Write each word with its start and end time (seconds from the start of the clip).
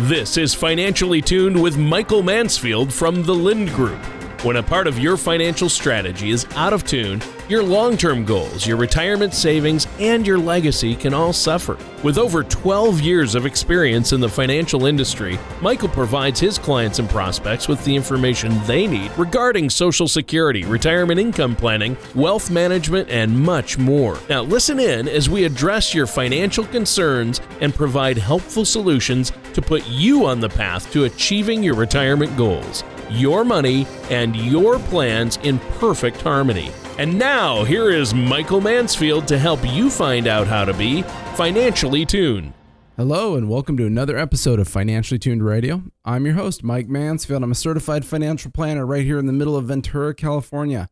This 0.00 0.36
is 0.36 0.52
Financially 0.52 1.22
Tuned 1.22 1.60
with 1.60 1.78
Michael 1.78 2.22
Mansfield 2.22 2.92
from 2.92 3.22
the 3.22 3.34
Lind 3.34 3.70
Group. 3.70 3.98
When 4.44 4.56
a 4.56 4.62
part 4.62 4.86
of 4.86 4.98
your 4.98 5.16
financial 5.16 5.70
strategy 5.70 6.28
is 6.28 6.46
out 6.54 6.74
of 6.74 6.84
tune, 6.84 7.22
your 7.48 7.62
long 7.62 7.96
term 7.96 8.26
goals, 8.26 8.66
your 8.66 8.76
retirement 8.76 9.32
savings, 9.32 9.86
and 9.98 10.26
your 10.26 10.36
legacy 10.36 10.94
can 10.94 11.14
all 11.14 11.32
suffer. 11.32 11.78
With 12.02 12.18
over 12.18 12.44
12 12.44 13.00
years 13.00 13.34
of 13.34 13.46
experience 13.46 14.12
in 14.12 14.20
the 14.20 14.28
financial 14.28 14.84
industry, 14.84 15.38
Michael 15.62 15.88
provides 15.88 16.38
his 16.38 16.58
clients 16.58 16.98
and 16.98 17.08
prospects 17.08 17.66
with 17.66 17.82
the 17.82 17.96
information 17.96 18.60
they 18.66 18.86
need 18.86 19.10
regarding 19.16 19.70
Social 19.70 20.08
Security, 20.08 20.64
retirement 20.64 21.18
income 21.18 21.56
planning, 21.56 21.96
wealth 22.14 22.50
management, 22.50 23.08
and 23.08 23.34
much 23.34 23.78
more. 23.78 24.18
Now, 24.28 24.42
listen 24.42 24.78
in 24.78 25.08
as 25.08 25.30
we 25.30 25.44
address 25.44 25.94
your 25.94 26.06
financial 26.06 26.66
concerns 26.66 27.40
and 27.62 27.74
provide 27.74 28.18
helpful 28.18 28.66
solutions 28.66 29.32
to 29.56 29.62
put 29.62 29.84
you 29.88 30.24
on 30.24 30.38
the 30.38 30.48
path 30.48 30.92
to 30.92 31.04
achieving 31.04 31.62
your 31.62 31.74
retirement 31.74 32.36
goals 32.36 32.84
your 33.10 33.44
money, 33.44 33.86
and 34.10 34.34
your 34.36 34.78
plans 34.78 35.38
in 35.42 35.58
perfect 35.78 36.20
harmony. 36.20 36.70
And 36.98 37.18
now, 37.18 37.64
here 37.64 37.90
is 37.90 38.14
Michael 38.14 38.60
Mansfield 38.60 39.28
to 39.28 39.38
help 39.38 39.60
you 39.64 39.90
find 39.90 40.26
out 40.26 40.46
how 40.46 40.64
to 40.64 40.74
be 40.74 41.02
financially 41.34 42.06
tuned. 42.06 42.52
Hello, 42.96 43.36
and 43.36 43.48
welcome 43.48 43.76
to 43.76 43.84
another 43.84 44.16
episode 44.16 44.58
of 44.58 44.66
Financially 44.66 45.18
Tuned 45.18 45.44
Radio. 45.44 45.82
I'm 46.04 46.24
your 46.24 46.34
host, 46.34 46.64
Mike 46.64 46.88
Mansfield. 46.88 47.42
I'm 47.42 47.52
a 47.52 47.56
certified 47.56 48.06
financial 48.06 48.50
planner 48.50 48.86
right 48.86 49.04
here 49.04 49.18
in 49.18 49.26
the 49.26 49.34
middle 49.34 49.56
of 49.56 49.66
Ventura, 49.66 50.14
California. 50.14 50.88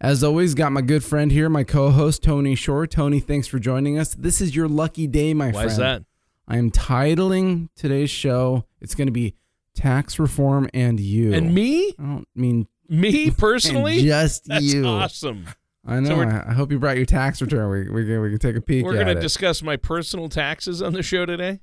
As 0.00 0.24
always, 0.24 0.54
got 0.54 0.72
my 0.72 0.82
good 0.82 1.04
friend 1.04 1.30
here, 1.30 1.48
my 1.48 1.62
co 1.62 1.90
host, 1.90 2.24
Tony 2.24 2.56
Shore. 2.56 2.88
Tony, 2.88 3.20
thanks 3.20 3.46
for 3.46 3.60
joining 3.60 3.96
us. 3.96 4.14
This 4.14 4.40
is 4.40 4.56
your 4.56 4.68
lucky 4.68 5.06
day, 5.06 5.32
my 5.32 5.46
Why 5.46 5.52
friend. 5.52 5.66
Why 5.66 5.72
is 5.72 5.76
that? 5.78 6.02
I 6.46 6.58
am 6.58 6.70
titling 6.70 7.68
today's 7.74 8.10
show, 8.10 8.66
it's 8.80 8.94
going 8.94 9.06
to 9.06 9.12
be 9.12 9.34
tax 9.74 10.18
reform 10.18 10.68
and 10.72 11.00
you 11.00 11.34
and 11.34 11.54
me. 11.54 11.94
I 11.98 12.02
don't 12.02 12.28
mean 12.34 12.68
me 12.88 13.30
personally. 13.38 14.02
just 14.02 14.46
That's 14.46 14.62
you. 14.62 14.86
Awesome. 14.86 15.46
I 15.86 16.00
know. 16.00 16.22
So 16.22 16.42
I 16.46 16.52
hope 16.52 16.72
you 16.72 16.78
brought 16.78 16.96
your 16.96 17.06
tax 17.06 17.42
return. 17.42 17.70
We 17.70 17.90
we 17.90 18.06
can, 18.06 18.20
we 18.20 18.30
can 18.30 18.38
take 18.38 18.56
a 18.56 18.60
peek. 18.60 18.84
We're 18.84 18.94
going 18.94 19.14
to 19.14 19.20
discuss 19.20 19.62
my 19.62 19.76
personal 19.76 20.28
taxes 20.28 20.80
on 20.80 20.92
the 20.92 21.02
show 21.02 21.26
today. 21.26 21.60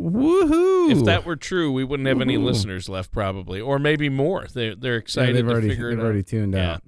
Woohoo! 0.00 0.90
If 0.92 1.04
that 1.04 1.26
were 1.26 1.36
true, 1.36 1.72
we 1.72 1.84
wouldn't 1.84 2.06
have 2.06 2.18
Woohoo. 2.18 2.22
any 2.22 2.36
listeners 2.36 2.88
left, 2.88 3.10
probably, 3.10 3.60
or 3.60 3.78
maybe 3.78 4.08
more. 4.08 4.46
They're 4.52 4.76
they're 4.76 4.96
excited 4.96 5.34
yeah, 5.34 5.42
they've 5.42 5.46
to 5.46 5.52
already, 5.52 5.68
figure 5.68 5.90
they've 5.90 6.04
already 6.04 6.20
out. 6.20 6.26
tuned 6.26 6.54
yeah. 6.54 6.72
out. 6.74 6.82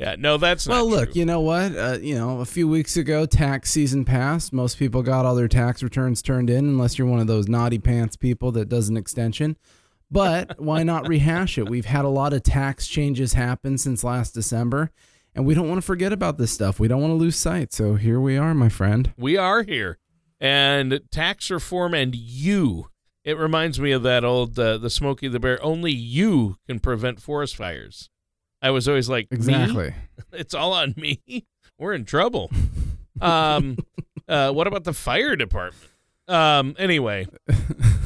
Yeah, 0.00 0.16
no, 0.18 0.38
that's 0.38 0.66
well. 0.66 0.88
look, 0.88 1.12
true. 1.12 1.18
you 1.20 1.26
know 1.26 1.42
what? 1.42 1.76
Uh, 1.76 1.98
you 2.00 2.14
know, 2.14 2.40
a 2.40 2.46
few 2.46 2.66
weeks 2.66 2.96
ago, 2.96 3.26
tax 3.26 3.70
season 3.70 4.06
passed. 4.06 4.50
Most 4.50 4.78
people 4.78 5.02
got 5.02 5.26
all 5.26 5.34
their 5.34 5.46
tax 5.46 5.82
returns 5.82 6.22
turned 6.22 6.48
in, 6.48 6.64
unless 6.64 6.96
you're 6.96 7.06
one 7.06 7.20
of 7.20 7.26
those 7.26 7.48
naughty 7.48 7.78
pants 7.78 8.16
people 8.16 8.50
that 8.52 8.70
does 8.70 8.88
an 8.88 8.96
extension. 8.96 9.58
But 10.10 10.58
why 10.58 10.84
not 10.84 11.06
rehash 11.06 11.58
it? 11.58 11.68
We've 11.68 11.84
had 11.84 12.06
a 12.06 12.08
lot 12.08 12.32
of 12.32 12.42
tax 12.42 12.86
changes 12.86 13.34
happen 13.34 13.76
since 13.76 14.02
last 14.02 14.32
December, 14.32 14.90
and 15.34 15.44
we 15.44 15.52
don't 15.52 15.68
want 15.68 15.76
to 15.76 15.86
forget 15.86 16.14
about 16.14 16.38
this 16.38 16.50
stuff. 16.50 16.80
We 16.80 16.88
don't 16.88 17.02
want 17.02 17.10
to 17.10 17.16
lose 17.16 17.36
sight. 17.36 17.74
So 17.74 17.96
here 17.96 18.18
we 18.18 18.38
are, 18.38 18.54
my 18.54 18.70
friend. 18.70 19.12
We 19.18 19.36
are 19.36 19.64
here, 19.64 19.98
and 20.40 21.02
tax 21.10 21.50
reform 21.50 21.92
and 21.92 22.14
you. 22.14 22.88
It 23.22 23.36
reminds 23.36 23.78
me 23.78 23.92
of 23.92 24.02
that 24.04 24.24
old 24.24 24.58
uh, 24.58 24.78
the 24.78 24.88
Smokey 24.88 25.28
the 25.28 25.38
Bear. 25.38 25.62
Only 25.62 25.92
you 25.92 26.56
can 26.66 26.80
prevent 26.80 27.20
forest 27.20 27.54
fires. 27.54 28.08
I 28.62 28.70
was 28.70 28.88
always 28.88 29.08
like, 29.08 29.28
exactly. 29.30 29.94
it's 30.32 30.54
all 30.54 30.72
on 30.72 30.94
me. 30.96 31.20
We're 31.78 31.94
in 31.94 32.04
trouble. 32.04 32.50
um, 33.20 33.78
uh, 34.28 34.52
what 34.52 34.66
about 34.66 34.84
the 34.84 34.92
fire 34.92 35.34
department? 35.36 35.90
Um, 36.28 36.76
anyway, 36.78 37.26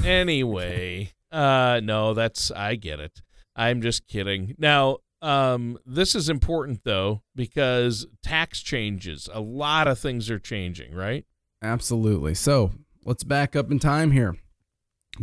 anyway, 0.05 1.13
uh, 1.31 1.81
no, 1.83 2.15
that's 2.15 2.51
I 2.51 2.77
get 2.77 3.01
it. 3.01 3.21
I'm 3.55 3.83
just 3.83 4.07
kidding. 4.07 4.55
Now, 4.57 4.99
um, 5.21 5.79
this 5.85 6.15
is 6.15 6.29
important 6.29 6.81
though 6.85 7.23
because 7.35 8.07
tax 8.23 8.63
changes. 8.63 9.29
A 9.33 9.41
lot 9.41 9.89
of 9.89 9.99
things 9.99 10.31
are 10.31 10.39
changing, 10.39 10.95
right? 10.95 11.27
Absolutely. 11.63 12.35
So 12.35 12.73
let's 13.05 13.25
back 13.25 13.57
up 13.57 13.71
in 13.71 13.79
time 13.79 14.11
here. 14.13 14.37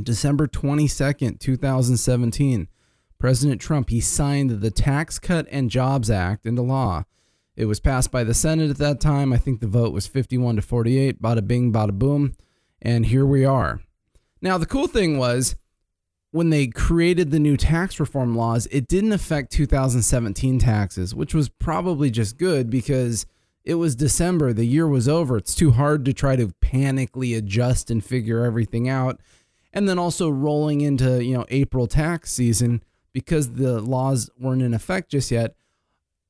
December 0.02 0.48
22nd, 0.48 1.40
2017. 1.40 2.68
President 3.22 3.62
Trump, 3.62 3.92
he 3.92 4.02
signed 4.02 4.50
the 4.50 4.72
Tax 4.72 5.20
Cut 5.20 5.46
and 5.52 5.70
Jobs 5.70 6.10
Act 6.10 6.48
into 6.48 6.64
law. 6.64 7.04
It 7.56 7.66
was 7.66 7.80
passed 7.80 8.12
by 8.12 8.24
the 8.24 8.34
Senate 8.34 8.72
at 8.72 8.80
that 8.80 9.00
time. 9.00 9.32
I 9.32 9.38
think 9.38 9.60
the 9.60 9.68
vote 9.68 9.94
was 9.94 10.08
51 10.08 10.56
to 10.56 10.64
48. 10.64 11.22
Bada 11.22 11.46
bing, 11.46 11.72
bada 11.72 11.92
boom. 11.92 12.34
And 12.82 13.06
here 13.06 13.24
we 13.24 13.46
are. 13.46 13.80
Now, 14.42 14.58
the 14.58 14.66
cool 14.66 14.88
thing 14.88 15.20
was 15.20 15.56
when 16.32 16.50
they 16.50 16.66
created 16.66 17.30
the 17.30 17.38
new 17.38 17.58
tax 17.58 18.00
reform 18.00 18.36
laws, 18.36 18.68
it 18.72 18.88
didn't 18.88 19.14
affect 19.14 19.52
2017 19.52 20.58
taxes, 20.58 21.14
which 21.14 21.36
was 21.36 21.48
probably 21.48 22.10
just 22.10 22.40
good 22.40 22.72
because 22.72 23.28
it 23.64 23.76
was 23.76 23.96
December. 23.96 24.52
The 24.52 24.66
year 24.66 24.88
was 24.88 25.08
over. 25.08 25.38
It's 25.38 25.54
too 25.54 25.70
hard 25.70 26.06
to 26.06 26.14
try 26.14 26.36
to 26.38 26.48
panically 26.60 27.38
adjust 27.38 27.92
and 27.92 28.04
figure 28.04 28.44
everything 28.44 28.90
out. 28.90 29.22
And 29.72 29.88
then 29.88 30.00
also 30.00 30.28
rolling 30.28 30.82
into, 30.82 31.24
you 31.24 31.38
know, 31.38 31.46
April 31.50 31.86
tax 31.86 32.32
season 32.32 32.82
because 33.14 33.54
the 33.54 33.80
laws 33.82 34.30
weren't 34.40 34.62
in 34.62 34.74
effect 34.74 35.12
just 35.12 35.32
yet, 35.32 35.56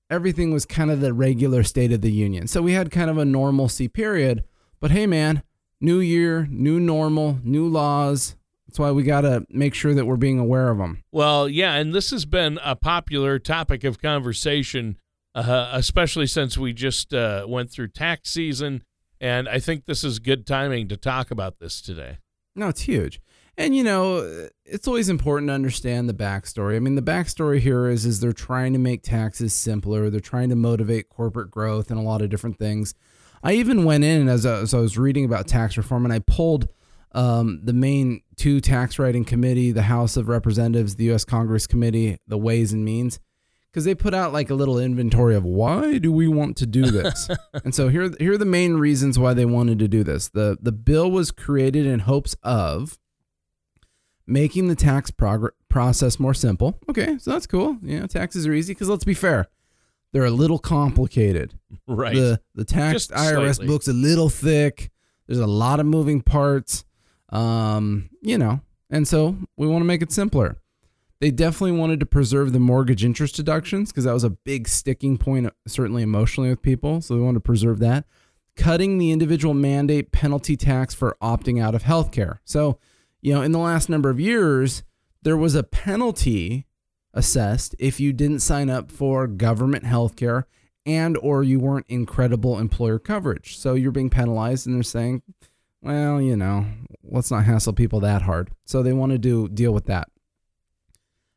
everything 0.09 0.51
was 0.51 0.65
kind 0.65 0.91
of 0.91 0.99
the 0.99 1.13
regular 1.13 1.63
state 1.63 1.91
of 1.91 2.01
the 2.01 2.11
union. 2.11 2.47
So 2.47 2.61
we 2.61 2.73
had 2.73 2.91
kind 2.91 3.09
of 3.09 3.17
a 3.17 3.25
normalcy 3.25 3.87
period. 3.87 4.43
But 4.79 4.91
hey, 4.91 5.07
man, 5.07 5.43
new 5.79 5.99
year, 5.99 6.47
new 6.49 6.79
normal, 6.79 7.39
new 7.43 7.67
laws. 7.67 8.35
That's 8.67 8.79
why 8.79 8.91
we 8.91 9.03
got 9.03 9.21
to 9.21 9.45
make 9.49 9.73
sure 9.73 9.93
that 9.93 10.05
we're 10.05 10.15
being 10.15 10.39
aware 10.39 10.69
of 10.69 10.77
them. 10.77 11.03
Well, 11.11 11.49
yeah, 11.49 11.75
and 11.75 11.93
this 11.93 12.11
has 12.11 12.25
been 12.25 12.59
a 12.63 12.75
popular 12.75 13.37
topic 13.37 13.83
of 13.83 14.01
conversation, 14.01 14.97
uh, 15.35 15.71
especially 15.73 16.27
since 16.27 16.57
we 16.57 16.73
just 16.73 17.13
uh, 17.13 17.45
went 17.47 17.69
through 17.71 17.89
tax 17.89 18.29
season. 18.29 18.83
And 19.19 19.47
I 19.47 19.59
think 19.59 19.85
this 19.85 20.03
is 20.03 20.19
good 20.19 20.47
timing 20.47 20.87
to 20.87 20.97
talk 20.97 21.31
about 21.31 21.59
this 21.59 21.81
today. 21.81 22.17
No, 22.55 22.69
it's 22.69 22.81
huge. 22.81 23.21
And 23.61 23.75
you 23.75 23.83
know, 23.83 24.49
it's 24.65 24.87
always 24.87 25.07
important 25.07 25.49
to 25.49 25.53
understand 25.53 26.09
the 26.09 26.15
backstory. 26.15 26.75
I 26.75 26.79
mean, 26.79 26.95
the 26.95 27.01
backstory 27.03 27.59
here 27.59 27.87
is 27.87 28.07
is 28.07 28.19
they're 28.19 28.33
trying 28.33 28.73
to 28.73 28.79
make 28.79 29.03
taxes 29.03 29.53
simpler. 29.53 30.09
They're 30.09 30.19
trying 30.19 30.49
to 30.49 30.55
motivate 30.55 31.09
corporate 31.09 31.51
growth 31.51 31.91
and 31.91 31.99
a 31.99 32.03
lot 32.03 32.23
of 32.23 32.31
different 32.31 32.57
things. 32.57 32.95
I 33.43 33.53
even 33.53 33.83
went 33.83 34.03
in 34.03 34.27
as, 34.27 34.47
I, 34.47 34.61
as 34.61 34.73
I 34.73 34.79
was 34.79 34.97
reading 34.97 35.25
about 35.25 35.47
tax 35.47 35.77
reform, 35.77 36.05
and 36.05 36.13
I 36.13 36.19
pulled 36.19 36.69
um, 37.13 37.59
the 37.63 37.73
main 37.73 38.21
two 38.35 38.61
tax 38.61 38.97
writing 38.97 39.25
committee, 39.25 39.71
the 39.71 39.83
House 39.83 40.17
of 40.17 40.27
Representatives, 40.27 40.95
the 40.95 41.05
U.S. 41.05 41.23
Congress 41.23 41.67
Committee, 41.67 42.17
the 42.27 42.39
Ways 42.39 42.73
and 42.73 42.83
Means, 42.83 43.19
because 43.71 43.85
they 43.85 43.93
put 43.93 44.15
out 44.15 44.33
like 44.33 44.49
a 44.49 44.55
little 44.55 44.79
inventory 44.79 45.35
of 45.35 45.45
why 45.45 45.99
do 45.99 46.11
we 46.11 46.27
want 46.27 46.57
to 46.57 46.65
do 46.65 46.89
this. 46.89 47.29
and 47.63 47.75
so 47.75 47.89
here, 47.89 48.09
here 48.19 48.33
are 48.33 48.37
the 48.39 48.45
main 48.45 48.77
reasons 48.77 49.19
why 49.19 49.35
they 49.35 49.45
wanted 49.45 49.77
to 49.79 49.87
do 49.87 50.03
this. 50.03 50.29
the 50.29 50.57
The 50.59 50.71
bill 50.71 51.11
was 51.11 51.29
created 51.29 51.85
in 51.85 51.99
hopes 51.99 52.35
of 52.41 52.97
making 54.27 54.67
the 54.67 54.75
tax 54.75 55.11
prog- 55.11 55.51
process 55.69 56.19
more 56.19 56.33
simple. 56.33 56.77
Okay, 56.89 57.17
so 57.19 57.31
that's 57.31 57.47
cool. 57.47 57.77
You 57.81 58.01
know, 58.01 58.07
taxes 58.07 58.45
are 58.47 58.53
easy 58.53 58.73
because 58.73 58.89
let's 58.89 59.03
be 59.03 59.13
fair, 59.13 59.47
they're 60.13 60.25
a 60.25 60.31
little 60.31 60.59
complicated. 60.59 61.53
Right. 61.87 62.15
The 62.15 62.39
the 62.55 62.63
tax 62.65 63.07
Just 63.07 63.11
IRS 63.11 63.55
slightly. 63.55 63.67
book's 63.67 63.87
a 63.87 63.93
little 63.93 64.29
thick. 64.29 64.91
There's 65.27 65.39
a 65.39 65.47
lot 65.47 65.79
of 65.79 65.85
moving 65.85 66.21
parts. 66.21 66.85
Um, 67.29 68.09
you 68.21 68.37
know, 68.37 68.61
and 68.89 69.07
so 69.07 69.37
we 69.57 69.67
want 69.67 69.81
to 69.81 69.85
make 69.85 70.01
it 70.01 70.11
simpler. 70.11 70.57
They 71.19 71.31
definitely 71.31 71.77
wanted 71.77 71.99
to 71.99 72.05
preserve 72.05 72.51
the 72.51 72.59
mortgage 72.59 73.03
interest 73.05 73.35
deductions 73.35 73.91
because 73.91 74.05
that 74.05 74.13
was 74.13 74.23
a 74.23 74.29
big 74.31 74.67
sticking 74.67 75.17
point, 75.17 75.51
certainly 75.67 76.01
emotionally 76.03 76.49
with 76.49 76.61
people. 76.61 77.01
So 77.01 77.15
they 77.15 77.21
wanted 77.21 77.35
to 77.35 77.39
preserve 77.41 77.79
that. 77.79 78.05
Cutting 78.55 78.97
the 78.97 79.11
individual 79.11 79.53
mandate 79.53 80.11
penalty 80.11 80.57
tax 80.57 80.93
for 80.93 81.15
opting 81.21 81.61
out 81.61 81.75
of 81.75 81.83
healthcare. 81.83 82.39
So 82.43 82.79
you 83.21 83.33
know, 83.33 83.41
in 83.41 83.51
the 83.51 83.59
last 83.59 83.89
number 83.89 84.09
of 84.09 84.19
years, 84.19 84.83
there 85.21 85.37
was 85.37 85.55
a 85.55 85.63
penalty 85.63 86.65
assessed 87.13 87.75
if 87.77 87.99
you 87.99 88.13
didn't 88.13 88.39
sign 88.39 88.69
up 88.69 88.91
for 88.91 89.27
government 89.27 89.85
health 89.85 90.15
care 90.15 90.47
and 90.85 91.17
or 91.17 91.43
you 91.43 91.59
weren't 91.59 91.85
in 91.87 92.05
credible 92.05 92.57
employer 92.57 92.97
coverage. 92.97 93.57
So 93.57 93.75
you're 93.75 93.91
being 93.91 94.09
penalized 94.09 94.65
and 94.65 94.75
they're 94.75 94.83
saying, 94.83 95.21
well, 95.81 96.21
you 96.21 96.35
know, 96.35 96.65
let's 97.03 97.31
not 97.31 97.45
hassle 97.45 97.73
people 97.73 97.99
that 98.01 98.23
hard. 98.23 98.51
So 98.65 98.81
they 98.81 98.93
want 98.93 99.11
to 99.11 99.17
do 99.17 99.47
deal 99.47 99.73
with 99.73 99.85
that. 99.85 100.09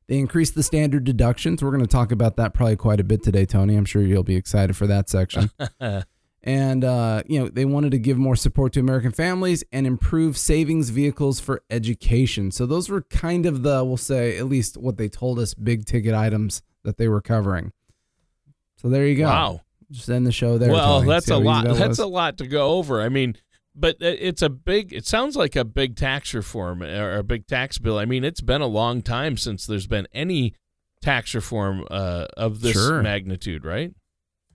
They 0.06 0.18
increased 0.18 0.54
the 0.54 0.62
standard 0.62 1.04
deductions. 1.04 1.62
We're 1.62 1.70
going 1.70 1.80
to 1.80 1.86
talk 1.86 2.12
about 2.12 2.36
that 2.36 2.52
probably 2.52 2.76
quite 2.76 3.00
a 3.00 3.04
bit 3.04 3.22
today, 3.22 3.46
Tony. 3.46 3.74
I'm 3.74 3.86
sure 3.86 4.02
you'll 4.02 4.22
be 4.22 4.36
excited 4.36 4.76
for 4.76 4.86
that 4.86 5.08
section 5.08 5.50
and 6.44 6.84
uh, 6.84 7.22
you 7.26 7.40
know 7.40 7.48
they 7.48 7.64
wanted 7.64 7.90
to 7.92 7.98
give 7.98 8.18
more 8.18 8.36
support 8.36 8.72
to 8.74 8.80
American 8.80 9.10
families 9.10 9.64
and 9.72 9.86
improve 9.86 10.36
savings 10.38 10.90
vehicles 10.90 11.40
for 11.40 11.62
education. 11.70 12.50
So 12.52 12.66
those 12.66 12.88
were 12.88 13.00
kind 13.02 13.46
of 13.46 13.62
the 13.62 13.82
we'll 13.84 13.96
say 13.96 14.36
at 14.38 14.46
least 14.46 14.76
what 14.76 14.96
they 14.98 15.08
told 15.08 15.38
us 15.38 15.54
big 15.54 15.86
ticket 15.86 16.14
items 16.14 16.62
that 16.84 16.98
they 16.98 17.08
were 17.08 17.22
covering. 17.22 17.72
So 18.76 18.88
there 18.88 19.06
you 19.06 19.16
go. 19.16 19.24
Wow. 19.24 19.60
Just 19.90 20.08
end 20.10 20.26
the 20.26 20.32
show 20.32 20.58
there. 20.58 20.70
Well, 20.70 20.98
Tony. 21.00 21.08
that's 21.08 21.30
a 21.30 21.36
lot. 21.36 21.64
that 21.64 21.76
That's 21.76 21.98
a 21.98 22.06
lot 22.06 22.38
to 22.38 22.46
go 22.46 22.72
over. 22.72 23.00
I 23.00 23.08
mean, 23.08 23.36
but 23.74 23.96
it's 24.00 24.42
a 24.42 24.48
big. 24.50 24.92
It 24.92 25.06
sounds 25.06 25.36
like 25.36 25.56
a 25.56 25.64
big 25.64 25.96
tax 25.96 26.34
reform 26.34 26.82
or 26.82 27.16
a 27.16 27.22
big 27.24 27.46
tax 27.46 27.78
bill. 27.78 27.98
I 27.98 28.04
mean, 28.04 28.22
it's 28.24 28.40
been 28.40 28.60
a 28.60 28.66
long 28.66 29.02
time 29.02 29.36
since 29.36 29.66
there's 29.66 29.86
been 29.86 30.06
any 30.12 30.54
tax 31.02 31.34
reform 31.34 31.86
uh, 31.90 32.26
of 32.36 32.60
this 32.60 32.72
Sure. 32.74 33.02
magnitude, 33.02 33.64
right? 33.64 33.92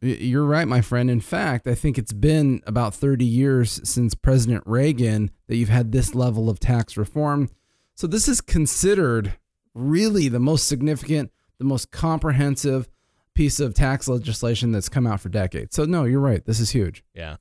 You're 0.02 0.46
right, 0.46 0.68
my 0.68 0.82
friend. 0.82 1.10
In 1.10 1.20
fact, 1.20 1.68
I 1.68 1.76
think 1.76 1.98
it's 1.98 2.14
been 2.14 2.62
about 2.66 2.96
30 2.96 3.26
years 3.26 3.82
since 3.84 4.16
President 4.16 4.64
Reagan 4.66 5.32
that 5.48 5.58
you've 5.58 5.70
had 5.70 5.92
this 5.92 6.16
level 6.16 6.50
of 6.50 6.60
tax 6.60 6.96
reform. 6.96 7.50
So 7.96 8.08
this 8.08 8.28
is 8.30 8.40
considered 8.40 9.38
really 9.74 10.30
the 10.30 10.40
most 10.40 10.68
significant, 10.68 11.32
the 11.58 11.66
most 11.66 11.92
comprehensive 11.92 12.88
piece 13.34 13.60
of 13.60 13.74
tax 13.74 14.08
legislation 14.08 14.72
that's 14.72 14.90
come 14.90 15.06
out 15.06 15.20
for 15.20 15.30
decades. 15.30 15.76
So 15.76 15.86
no, 15.86 16.06
you're 16.06 16.20
right. 16.20 16.46
This 16.46 16.60
is 16.60 16.72
huge. 16.72 17.04
Yeah, 17.14 17.38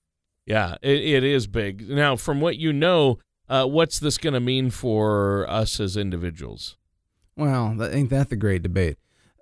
yeah, 0.46 0.76
it, 0.82 0.96
it 0.96 1.24
is 1.24 1.46
big. 1.46 1.88
Now, 1.88 2.16
from 2.16 2.40
what 2.40 2.56
you 2.56 2.72
know, 2.72 3.18
uh, 3.48 3.66
what's 3.66 3.98
this 3.98 4.18
going 4.18 4.34
to 4.34 4.40
mean 4.40 4.70
for 4.70 5.48
us 5.48 5.78
as 5.78 5.96
individuals? 5.96 6.76
Well, 7.36 7.74
that, 7.76 7.94
ain't 7.94 8.10
that 8.10 8.30
the 8.30 8.36
great 8.36 8.62
debate? 8.62 8.96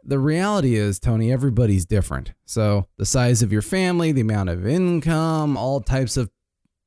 The 0.08 0.20
reality 0.20 0.76
is, 0.76 1.00
Tony, 1.00 1.32
everybody's 1.32 1.84
different. 1.84 2.32
So 2.44 2.86
the 2.96 3.04
size 3.04 3.42
of 3.42 3.52
your 3.52 3.60
family, 3.62 4.12
the 4.12 4.20
amount 4.20 4.50
of 4.50 4.64
income, 4.64 5.56
all 5.56 5.80
types 5.80 6.16
of, 6.16 6.30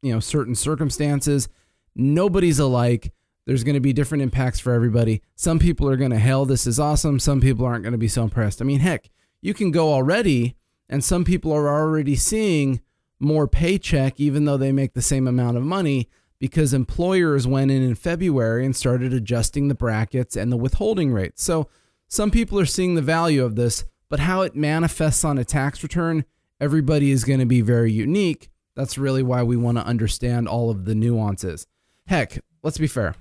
you 0.02 0.14
know, 0.14 0.22
certain 0.22 0.56
circumstances, 0.56 1.50
nobody's 1.96 2.60
alike. 2.60 3.12
There's 3.46 3.66
going 3.66 3.76
to 3.76 3.82
be 3.82 3.92
different 3.92 4.22
impacts 4.22 4.62
for 4.62 4.72
everybody. 4.72 5.22
Some 5.36 5.60
people 5.60 5.90
are 5.90 5.98
going 5.98 6.12
to 6.12 6.18
hell, 6.20 6.46
this 6.46 6.66
is 6.66 6.80
awesome. 6.80 7.20
Some 7.20 7.42
people 7.42 7.66
aren't 7.66 7.84
going 7.84 7.92
to 7.92 7.98
be 7.98 8.08
so 8.08 8.24
impressed. 8.24 8.62
I 8.62 8.66
mean, 8.66 8.80
heck, 8.80 9.10
you 9.42 9.54
can 9.54 9.72
go 9.72 9.92
already, 9.92 10.56
and 10.88 11.04
some 11.04 11.26
people 11.26 11.52
are 11.52 11.68
already 11.68 12.16
seeing 12.16 12.80
more 13.20 13.50
paycheck, 13.50 14.18
even 14.18 14.46
though 14.46 14.56
they 14.56 14.72
make 14.72 14.94
the 14.94 15.02
same 15.02 15.28
amount 15.28 15.58
of 15.58 15.64
money, 15.64 16.08
because 16.40 16.74
employers 16.74 17.46
went 17.46 17.70
in 17.70 17.84
in 17.84 17.96
February 17.96 18.66
and 18.66 18.78
started 18.78 19.12
adjusting 19.12 19.68
the 19.68 19.76
brackets 19.76 20.38
and 20.38 20.54
the 20.54 20.58
withholding 20.58 21.12
rates. 21.12 21.44
So 21.44 21.68
some 22.10 22.32
people 22.32 22.60
are 22.60 22.66
seeing 22.66 22.96
the 22.96 23.02
value 23.02 23.46
of 23.46 23.56
this, 23.56 23.86
but 24.10 24.20
how 24.20 24.42
it 24.42 24.56
manifests 24.56 25.24
on 25.24 25.38
a 25.38 25.46
tax 25.46 25.84
return, 25.84 26.26
everybody 26.60 27.12
is 27.12 27.24
going 27.24 27.40
to 27.40 27.46
be 27.46 27.62
very 27.62 27.92
unique. 27.92 28.50
That's 28.76 28.98
really 28.98 29.24
why 29.24 29.44
we 29.44 29.56
want 29.56 29.78
to 29.78 29.86
understand 29.86 30.48
all 30.48 30.70
of 30.70 30.86
the 30.86 30.96
nuances. 30.96 31.68
Heck, 32.08 32.40
let's 32.64 32.80
be 32.80 32.88
fair. 32.88 33.16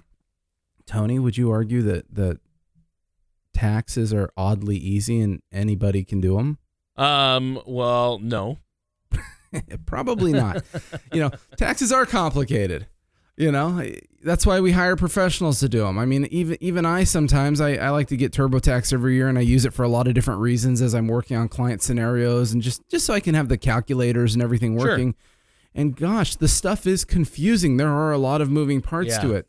Tony, 0.87 1.19
would 1.19 1.37
you 1.37 1.51
argue 1.51 1.83
that 1.83 2.15
that 2.15 2.41
taxes 3.53 4.15
are 4.15 4.31
oddly 4.37 4.77
easy 4.77 5.21
and 5.21 5.43
anybody 5.53 6.03
can 6.05 6.21
do 6.21 6.37
them? 6.37 6.59
Um, 6.97 7.61
well, 7.67 8.19
no. 8.19 8.59
Probably 9.87 10.33
not. 10.33 10.65
you 11.13 11.21
know, 11.21 11.31
taxes 11.57 11.93
are 11.93 12.07
complicated. 12.07 12.87
You 13.39 13.53
know, 13.53 13.89
that's 14.25 14.45
why 14.45 14.59
we 14.59 14.73
hire 14.73 14.97
professionals 14.97 15.61
to 15.61 15.69
do 15.69 15.79
them. 15.85 15.97
I 15.97 16.05
mean, 16.05 16.27
even 16.33 16.57
even 16.61 16.85
I 16.85 17.05
sometimes 17.05 17.61
I, 17.61 17.75
I 17.75 17.91
like 17.91 18.09
to 18.09 18.17
get 18.17 18.33
TurboTax 18.33 18.93
every 18.93 19.15
year, 19.15 19.29
and 19.29 19.39
I 19.39 19.43
use 19.43 19.65
it 19.65 19.73
for 19.73 19.85
a 19.85 19.89
lot 19.89 20.09
of 20.09 20.15
different 20.15 20.41
reasons 20.41 20.83
as 20.83 20.93
I'm 20.93 21.07
working 21.07 21.37
on 21.37 21.49
client 21.49 21.81
scenarios, 21.81 22.53
and 22.53 22.61
just 22.61 22.83
just 22.89 23.07
so 23.07 23.15
I 23.15 23.21
can 23.21 23.37
have 23.37 23.49
the 23.49 23.57
calculators 23.57 24.35
and 24.35 24.43
everything 24.43 24.77
Sure. 24.77 24.89
working. 24.89 25.15
And 25.73 25.95
gosh, 25.95 26.35
the 26.35 26.49
stuff 26.49 26.85
is 26.85 27.05
confusing. 27.05 27.77
There 27.77 27.91
are 27.93 28.11
a 28.11 28.19
lot 28.19 28.41
of 28.41 28.51
moving 28.51 28.81
parts 28.81 29.11
Yeah. 29.11 29.21
to 29.21 29.33
it. 29.35 29.47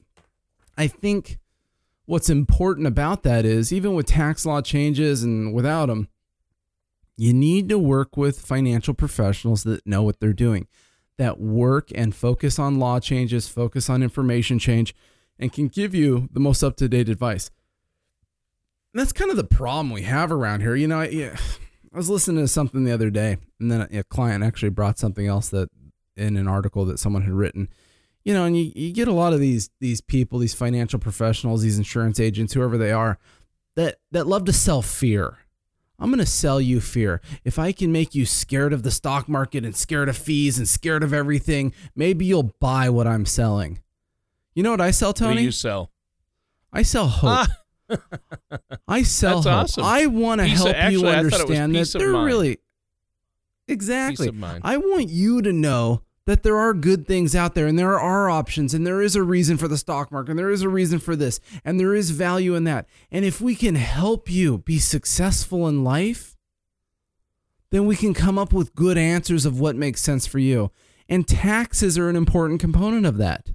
I 0.77 0.85
think 0.85 1.39
what's 2.06 2.30
important 2.30 2.85
about 2.85 3.24
that 3.24 3.45
is 3.45 3.74
even 3.74 3.95
with 3.95 4.06
tax 4.06 4.45
law 4.45 4.62
changes 4.62 5.24
and 5.24 5.51
without 5.51 5.88
them, 5.88 6.09
you 7.18 7.33
need 7.33 7.69
to 7.69 7.80
work 7.80 8.15
with 8.15 8.39
financial 8.39 8.94
professionals 8.94 9.63
that 9.63 9.85
know 9.88 10.03
what 10.03 10.19
they're 10.19 10.31
doing, 10.33 10.68
that 11.19 11.38
work 11.38 11.89
and 11.94 12.16
focus 12.16 12.57
on 12.57 12.80
law 12.80 12.98
changes, 12.98 13.50
focus 13.50 13.89
on 13.89 14.01
information 14.01 14.57
change, 14.57 14.95
and 15.38 15.51
can 15.51 15.68
give 15.68 15.94
you 15.94 16.30
the 16.31 16.39
most 16.39 16.63
up 16.63 16.77
to 16.77 16.88
date 16.88 17.10
advice. 17.10 17.51
And 18.94 19.01
that's 19.01 19.12
kind 19.12 19.30
of 19.30 19.36
the 19.36 19.44
problem 19.44 19.92
we 19.92 20.04
have 20.04 20.31
around 20.31 20.62
here. 20.62 20.75
You 20.75 20.88
know, 20.88 21.01
I, 21.01 21.33
I 21.94 21.98
was 21.98 22.10
listening 22.10 22.42
to 22.42 22.48
something 22.48 22.86
the 22.86 22.94
other 22.94 23.10
day, 23.10 23.38
and 23.60 23.69
then 23.69 23.81
a 23.81 24.04
client 24.06 24.45
actually 24.45 24.69
brought 24.69 24.98
something 24.98 25.27
else 25.27 25.50
that 25.50 25.68
in 26.16 26.38
an 26.38 26.48
article 26.48 26.86
that 26.86 27.00
someone 27.00 27.24
had 27.24 27.33
written. 27.33 27.68
You 28.24 28.33
know, 28.33 28.45
and 28.45 28.56
you, 28.56 28.71
you 28.74 28.94
get 28.94 29.10
a 29.10 29.13
lot 29.13 29.33
of 29.33 29.42
these 29.42 29.69
these 29.81 30.00
people, 30.00 30.39
these 30.39 30.54
financial 30.54 31.00
professionals, 31.00 31.63
these 31.63 31.77
insurance 31.77 32.18
agents, 32.21 32.54
whoever 32.54 32.77
they 32.77 32.94
are, 32.94 33.19
that 33.75 33.98
that 34.12 34.25
love 34.25 34.45
to 34.45 34.54
sell 34.54 34.81
fear. 34.81 35.38
I'm 36.00 36.10
going 36.10 36.19
to 36.19 36.25
sell 36.25 36.62
you 36.62 36.80
fear. 36.81 37.22
If 37.44 37.60
I 37.60 37.72
can 37.72 37.92
make 37.92 38.16
you 38.16 38.25
scared 38.25 38.72
of 38.74 38.84
the 38.84 38.92
stock 38.92 39.28
market 39.28 39.66
and 39.66 39.75
scared 39.75 40.07
of 40.10 40.18
fees 40.18 40.57
and 40.57 40.68
scared 40.68 41.04
of 41.04 41.13
everything, 41.13 41.74
maybe 41.96 42.25
you'll 42.25 42.54
buy 42.60 42.90
what 42.90 43.06
I'm 43.07 43.25
selling. 43.25 43.80
You 44.56 44.63
know 44.63 44.72
what 44.72 44.81
I 44.81 44.92
sell, 44.92 45.13
Tony? 45.13 45.36
What 45.36 45.44
you 45.44 45.51
sell? 45.51 45.92
I 46.72 46.84
sell 46.84 47.07
hope. 47.07 47.48
Ah, 47.90 47.98
I 48.88 49.04
sell 49.04 49.42
That's 49.42 49.75
hope. 49.75 49.84
awesome. 49.84 49.84
I 49.86 50.06
want 50.06 50.42
to 50.42 50.46
Peace 50.48 50.60
of- 50.62 50.66
help 50.68 50.78
actually, 50.78 51.01
you 51.01 51.07
I 51.07 51.19
it 51.19 51.24
was 51.24 51.34
understand 51.34 51.75
that 51.75 51.96
of 51.96 52.00
they're 52.02 52.12
really 52.24 52.60
exactly. 53.68 54.31
I 54.63 54.78
want 54.78 55.10
you 55.10 55.42
to 55.42 55.52
know 55.54 56.04
that 56.30 56.44
there 56.44 56.58
are 56.60 56.76
good 56.76 57.08
things 57.08 57.36
out 57.36 57.56
there 57.56 57.66
and 57.66 57.80
there 57.80 58.00
are 58.00 58.30
options 58.30 58.76
and 58.76 58.86
there 58.86 59.02
is 59.02 59.16
a 59.16 59.24
reason 59.24 59.58
for 59.58 59.68
the 59.68 59.80
stock 59.80 60.12
market 60.12 60.30
and 60.30 60.38
there 60.38 60.52
is 60.52 60.62
a 60.62 60.70
reason 60.70 61.00
for 61.00 61.16
this 61.16 61.40
and 61.66 61.80
there 61.80 61.96
is 61.96 62.12
value 62.12 62.54
in 62.54 62.66
that. 62.66 62.88
And 63.10 63.26
if 63.26 63.42
we 63.42 63.56
can 63.56 63.74
help 63.74 64.30
you 64.30 64.60
be 64.60 64.78
successful 64.78 65.68
in 65.68 65.84
life, 65.84 66.38
then 67.72 67.88
we 67.88 67.96
can 67.96 68.14
come 68.14 68.38
up 68.38 68.54
with 68.54 68.76
good 68.76 68.96
answers 68.96 69.44
of 69.44 69.60
what 69.60 69.76
makes 69.76 70.02
sense 70.02 70.28
for 70.28 70.38
you. 70.38 70.70
And 71.08 71.28
taxes 71.28 71.98
are 71.98 72.10
an 72.10 72.16
important 72.16 72.60
component 72.60 73.08
of 73.08 73.18
that. 73.18 73.50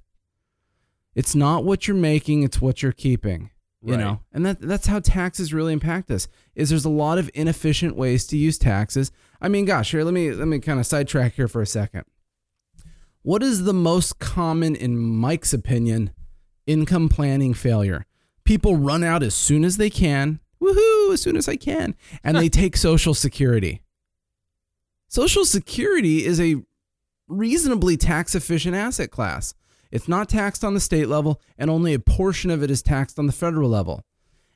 It's 1.14 1.36
not 1.36 1.64
what 1.64 1.86
you're 1.86 1.96
making, 1.96 2.42
it's 2.42 2.60
what 2.60 2.82
you're 2.82 2.90
keeping. 2.90 3.50
You 3.82 3.92
Right. 3.92 4.00
know, 4.00 4.20
and 4.32 4.44
that 4.46 4.60
that's 4.60 4.88
how 4.88 4.98
taxes 4.98 5.54
really 5.54 5.72
impact 5.72 6.10
us. 6.10 6.26
Is 6.56 6.70
there's 6.70 6.86
a 6.86 6.88
lot 6.88 7.18
of 7.18 7.30
inefficient 7.34 7.94
ways 7.94 8.26
to 8.28 8.36
use 8.36 8.58
taxes. 8.58 9.12
I 9.40 9.48
mean, 9.48 9.64
gosh, 9.64 9.92
here 9.92 10.02
let 10.02 10.14
me 10.14 10.32
let 10.32 10.48
me 10.48 10.58
kind 10.58 10.80
of 10.80 10.86
sidetrack 10.86 11.34
here 11.34 11.46
for 11.46 11.62
a 11.62 11.66
second. 11.66 12.04
What 13.24 13.42
is 13.42 13.64
the 13.64 13.72
most 13.72 14.18
common, 14.18 14.76
in 14.76 14.98
Mike's 14.98 15.54
opinion, 15.54 16.10
income 16.66 17.08
planning 17.08 17.54
failure? 17.54 18.04
People 18.44 18.76
run 18.76 19.02
out 19.02 19.22
as 19.22 19.34
soon 19.34 19.64
as 19.64 19.78
they 19.78 19.88
can. 19.88 20.40
Woohoo! 20.62 21.10
As 21.10 21.22
soon 21.22 21.34
as 21.34 21.48
I 21.48 21.56
can, 21.56 21.94
and 22.22 22.36
they 22.36 22.48
take 22.50 22.76
Social 22.76 23.14
Security. 23.14 23.80
Social 25.08 25.46
Security 25.46 26.26
is 26.26 26.38
a 26.38 26.56
reasonably 27.26 27.96
tax 27.96 28.34
efficient 28.34 28.76
asset 28.76 29.10
class. 29.10 29.54
It's 29.90 30.06
not 30.06 30.28
taxed 30.28 30.62
on 30.62 30.74
the 30.74 30.80
state 30.80 31.08
level, 31.08 31.40
and 31.56 31.70
only 31.70 31.94
a 31.94 31.98
portion 31.98 32.50
of 32.50 32.62
it 32.62 32.70
is 32.70 32.82
taxed 32.82 33.18
on 33.18 33.24
the 33.24 33.32
federal 33.32 33.70
level. 33.70 34.02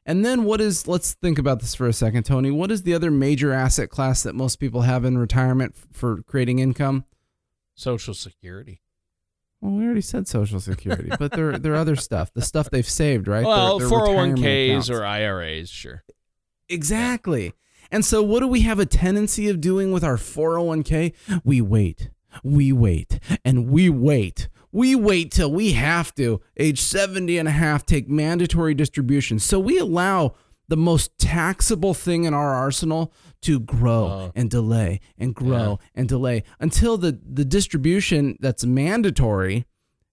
And 0.04 0.26
then 0.26 0.44
what 0.44 0.60
is, 0.60 0.86
let's 0.86 1.14
think 1.14 1.38
about 1.38 1.60
this 1.60 1.74
for 1.74 1.86
a 1.86 1.94
second, 1.94 2.24
Tony. 2.24 2.50
What 2.50 2.70
is 2.70 2.82
the 2.82 2.92
other 2.92 3.10
major 3.10 3.50
asset 3.50 3.88
class 3.88 4.22
that 4.24 4.34
most 4.34 4.56
people 4.56 4.82
have 4.82 5.06
in 5.06 5.16
retirement 5.16 5.74
for 5.90 6.22
creating 6.24 6.58
income? 6.58 7.06
Social 7.78 8.12
Security. 8.12 8.82
Well, 9.60 9.72
we 9.72 9.84
already 9.84 10.00
said 10.00 10.26
Social 10.28 10.58
Security, 10.60 11.10
but 11.18 11.32
there, 11.32 11.58
there 11.58 11.72
are 11.74 11.76
other 11.76 11.94
stuff, 11.96 12.32
the 12.34 12.42
stuff 12.42 12.70
they've 12.70 12.88
saved, 12.88 13.28
right? 13.28 13.44
Well, 13.44 13.78
Their- 13.78 13.88
their 13.88 13.98
retirement 13.98 14.38
401ks 14.40 14.90
or 14.90 15.04
IRAs, 15.04 15.68
sure. 15.70 16.02
Exactly. 16.68 17.52
And 17.90 18.04
so, 18.04 18.22
what 18.22 18.40
do 18.40 18.48
we 18.48 18.60
have 18.62 18.78
a 18.78 18.86
tendency 18.86 19.48
of 19.48 19.60
doing 19.60 19.92
with 19.92 20.04
our 20.04 20.16
401k? 20.16 21.14
We 21.44 21.60
wait, 21.60 22.10
we 22.44 22.72
wait, 22.72 23.18
and 23.44 23.68
we 23.70 23.88
wait. 23.88 24.48
We 24.70 24.94
wait 24.94 25.32
till 25.32 25.50
we 25.50 25.72
have 25.72 26.14
to, 26.16 26.40
age 26.58 26.80
70 26.80 27.38
and 27.38 27.48
a 27.48 27.52
half, 27.52 27.86
take 27.86 28.08
mandatory 28.08 28.74
distributions. 28.74 29.42
So, 29.44 29.58
we 29.58 29.78
allow 29.78 30.34
the 30.68 30.76
most 30.76 31.16
taxable 31.18 31.94
thing 31.94 32.24
in 32.24 32.34
our 32.34 32.54
arsenal 32.54 33.12
to 33.42 33.58
grow 33.60 34.04
Oh. 34.04 34.32
and 34.34 34.50
delay 34.50 35.00
and 35.16 35.34
grow 35.34 35.78
and 35.94 36.08
delay 36.08 36.42
until 36.60 36.98
the, 36.98 37.18
the 37.24 37.44
distribution 37.44 38.36
that's 38.40 38.64
mandatory 38.64 39.66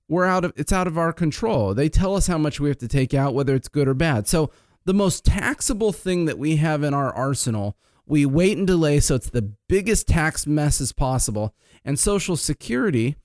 we're 0.08 0.26
out 0.26 0.46
of 0.46 0.54
it's 0.56 0.72
out 0.72 0.86
of 0.86 1.00
our 1.00 1.12
control. 1.12 1.74
They 1.74 1.90
tell 1.90 2.16
us 2.16 2.28
how 2.28 2.38
much 2.38 2.60
we 2.60 2.70
have 2.70 2.78
to 2.78 2.88
take 2.88 3.16
out, 3.16 3.34
whether 3.34 3.56
it's 3.56 3.68
good 3.68 3.88
or 3.88 3.96
bad. 3.96 4.28
So 4.28 4.52
the 4.86 4.94
most 4.94 5.26
taxable 5.26 5.92
thing 5.92 6.26
that 6.26 6.38
we 6.38 6.58
have 6.58 6.84
in 6.84 6.94
our 6.94 7.12
arsenal, 7.12 7.76
we 8.06 8.24
wait 8.24 8.56
and 8.56 8.68
delay 8.68 9.00
so 9.00 9.16
it's 9.16 9.32
the 9.32 9.54
biggest 9.68 10.08
tax 10.08 10.46
mess 10.46 10.80
as 10.80 10.92
possible. 10.92 11.56
And 11.84 11.98
Social 11.98 12.36
Security, 12.38 13.16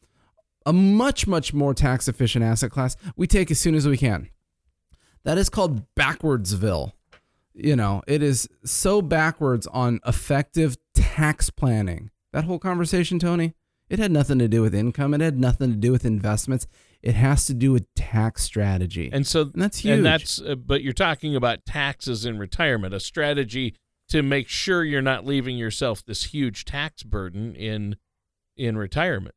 a 0.64 0.72
much, 0.72 1.26
much 1.26 1.52
more 1.52 1.74
tax 1.74 2.08
efficient 2.08 2.42
asset 2.46 2.70
class, 2.70 2.96
we 3.14 3.26
take 3.26 3.50
as 3.50 3.58
soon 3.58 3.74
as 3.74 3.86
we 3.86 3.98
can. 3.98 4.30
That 5.24 5.36
is 5.36 5.50
called 5.50 5.84
backwardsville. 5.96 6.92
You 7.62 7.76
know, 7.76 8.02
it 8.06 8.22
is 8.22 8.48
so 8.64 9.02
backwards 9.02 9.66
on 9.68 10.00
effective 10.06 10.76
tax 10.94 11.50
planning. 11.50 12.10
That 12.32 12.44
whole 12.44 12.58
conversation, 12.58 13.18
Tony, 13.18 13.54
it 13.88 13.98
had 13.98 14.12
nothing 14.12 14.38
to 14.38 14.48
do 14.48 14.62
with 14.62 14.74
income. 14.74 15.14
It 15.14 15.20
had 15.20 15.38
nothing 15.38 15.70
to 15.70 15.76
do 15.76 15.90
with 15.90 16.04
investments. 16.04 16.66
It 17.02 17.14
has 17.14 17.46
to 17.46 17.54
do 17.54 17.72
with 17.72 17.92
tax 17.94 18.44
strategy. 18.44 19.10
And 19.12 19.26
so 19.26 19.42
And 19.42 19.62
that's 19.62 19.78
huge. 19.78 19.98
And 19.98 20.06
that's 20.06 20.40
uh, 20.40 20.54
but 20.54 20.82
you're 20.82 20.92
talking 20.92 21.34
about 21.34 21.64
taxes 21.66 22.24
in 22.24 22.38
retirement, 22.38 22.94
a 22.94 23.00
strategy 23.00 23.74
to 24.08 24.22
make 24.22 24.48
sure 24.48 24.84
you're 24.84 25.02
not 25.02 25.24
leaving 25.24 25.56
yourself 25.56 26.04
this 26.04 26.24
huge 26.24 26.64
tax 26.64 27.02
burden 27.02 27.54
in 27.54 27.96
in 28.56 28.76
retirement. 28.76 29.34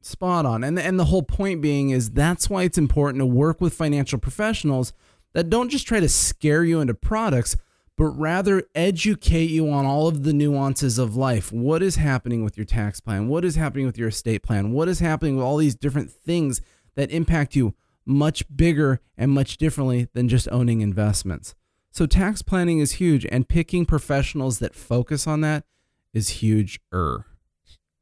Spot 0.00 0.46
on. 0.46 0.62
And 0.62 0.78
and 0.78 0.98
the 0.98 1.06
whole 1.06 1.24
point 1.24 1.60
being 1.60 1.90
is 1.90 2.10
that's 2.10 2.48
why 2.48 2.62
it's 2.62 2.78
important 2.78 3.20
to 3.20 3.26
work 3.26 3.60
with 3.60 3.74
financial 3.74 4.18
professionals 4.18 4.92
that 5.38 5.50
don't 5.50 5.68
just 5.68 5.86
try 5.86 6.00
to 6.00 6.08
scare 6.08 6.64
you 6.64 6.80
into 6.80 6.92
products, 6.92 7.54
but 7.96 8.06
rather 8.06 8.64
educate 8.74 9.50
you 9.50 9.70
on 9.70 9.86
all 9.86 10.08
of 10.08 10.24
the 10.24 10.32
nuances 10.32 10.98
of 10.98 11.14
life. 11.14 11.52
What 11.52 11.80
is 11.80 11.94
happening 11.94 12.42
with 12.42 12.56
your 12.56 12.66
tax 12.66 12.98
plan? 12.98 13.28
What 13.28 13.44
is 13.44 13.54
happening 13.54 13.86
with 13.86 13.96
your 13.96 14.08
estate 14.08 14.42
plan? 14.42 14.72
What 14.72 14.88
is 14.88 14.98
happening 14.98 15.36
with 15.36 15.44
all 15.44 15.56
these 15.56 15.76
different 15.76 16.10
things 16.10 16.60
that 16.96 17.12
impact 17.12 17.54
you 17.54 17.76
much 18.04 18.42
bigger 18.56 19.00
and 19.16 19.30
much 19.30 19.58
differently 19.58 20.08
than 20.12 20.28
just 20.28 20.48
owning 20.50 20.80
investments? 20.80 21.54
So 21.92 22.06
tax 22.06 22.42
planning 22.42 22.80
is 22.80 22.94
huge 22.94 23.24
and 23.30 23.48
picking 23.48 23.86
professionals 23.86 24.58
that 24.58 24.74
focus 24.74 25.28
on 25.28 25.42
that 25.42 25.62
is 26.12 26.40
huge 26.40 26.80
er. 26.92 27.26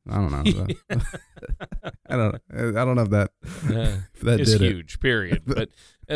I 0.09 0.15
don't 0.17 0.31
know. 0.31 0.67
I 2.09 2.17
don't. 2.17 2.43
I 2.55 2.85
don't 2.85 2.95
know 2.95 3.03
if 3.03 3.11
that. 3.11 3.31
Uh, 3.45 3.99
if 4.15 4.21
that 4.21 4.41
it's 4.41 4.53
did 4.53 4.63
it. 4.63 4.73
huge. 4.73 5.01
Period. 5.01 5.43
But 5.47 5.71